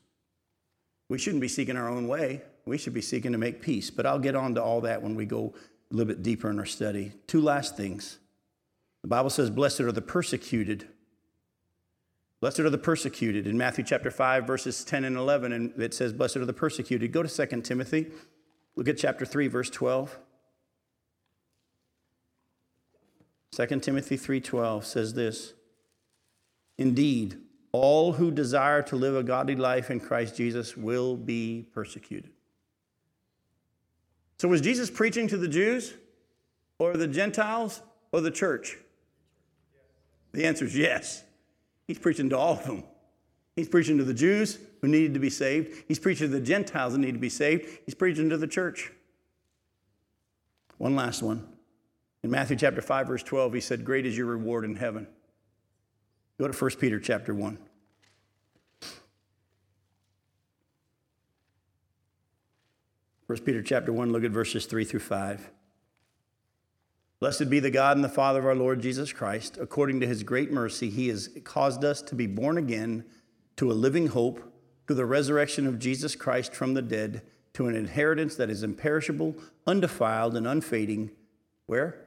[1.09, 2.41] We shouldn't be seeking our own way.
[2.65, 3.89] We should be seeking to make peace.
[3.89, 5.53] But I'll get on to all that when we go
[5.91, 7.13] a little bit deeper in our study.
[7.27, 8.19] Two last things.
[9.03, 10.87] The Bible says, Blessed are the persecuted.
[12.41, 13.47] Blessed are the persecuted.
[13.47, 17.11] In Matthew chapter 5, verses 10 and 11, and it says, Blessed are the persecuted.
[17.11, 18.07] Go to 2 Timothy.
[18.75, 20.19] Look at chapter 3, verse 12.
[23.51, 25.53] 2 Timothy 3:12 says this,
[26.77, 27.41] "Indeed,
[27.71, 32.31] all who desire to live a godly life in Christ Jesus will be persecuted."
[34.37, 35.95] So was Jesus preaching to the Jews
[36.77, 37.81] or the Gentiles
[38.11, 38.77] or the church?
[40.33, 41.23] The answer is yes.
[41.87, 42.83] He's preaching to all of them.
[43.55, 45.85] He's preaching to the Jews who needed to be saved.
[45.87, 47.65] He's preaching to the Gentiles that need to be saved.
[47.85, 48.91] He's preaching to the church.
[50.77, 51.56] One last one.
[52.27, 55.07] In Matthew chapter 5, verse 12, he said, Great is your reward in heaven.
[56.37, 57.57] Go to 1 Peter chapter 1.
[63.27, 65.49] First Peter chapter 1, look at verses 3 through 5.
[67.21, 69.57] Blessed be the God and the Father of our Lord Jesus Christ.
[69.57, 73.05] According to his great mercy, he has caused us to be born again
[73.55, 74.53] to a living hope,
[74.87, 77.21] to the resurrection of Jesus Christ from the dead,
[77.53, 79.33] to an inheritance that is imperishable,
[79.65, 81.11] undefiled, and unfading.
[81.67, 82.06] Where?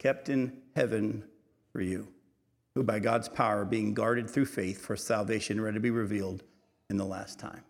[0.00, 1.24] Kept in heaven
[1.72, 2.08] for you,
[2.74, 6.42] who by God's power are being guarded through faith for salvation ready to be revealed
[6.88, 7.62] in the last time.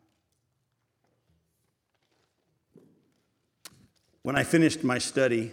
[4.23, 5.51] When I finished my study,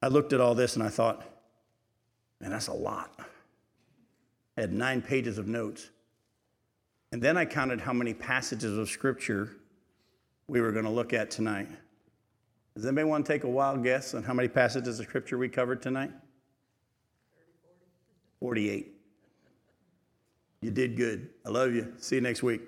[0.00, 1.22] I looked at all this and I thought,
[2.40, 3.12] man, that's a lot.
[4.56, 5.90] I had nine pages of notes.
[7.12, 9.50] And then I counted how many passages of scripture
[10.46, 11.68] we were going to look at tonight.
[12.78, 15.48] Does anybody want to take a wild guess on how many passages of scripture we
[15.48, 16.12] covered tonight?
[18.38, 18.94] 48.
[20.60, 21.30] You did good.
[21.44, 21.92] I love you.
[21.98, 22.60] See you next week.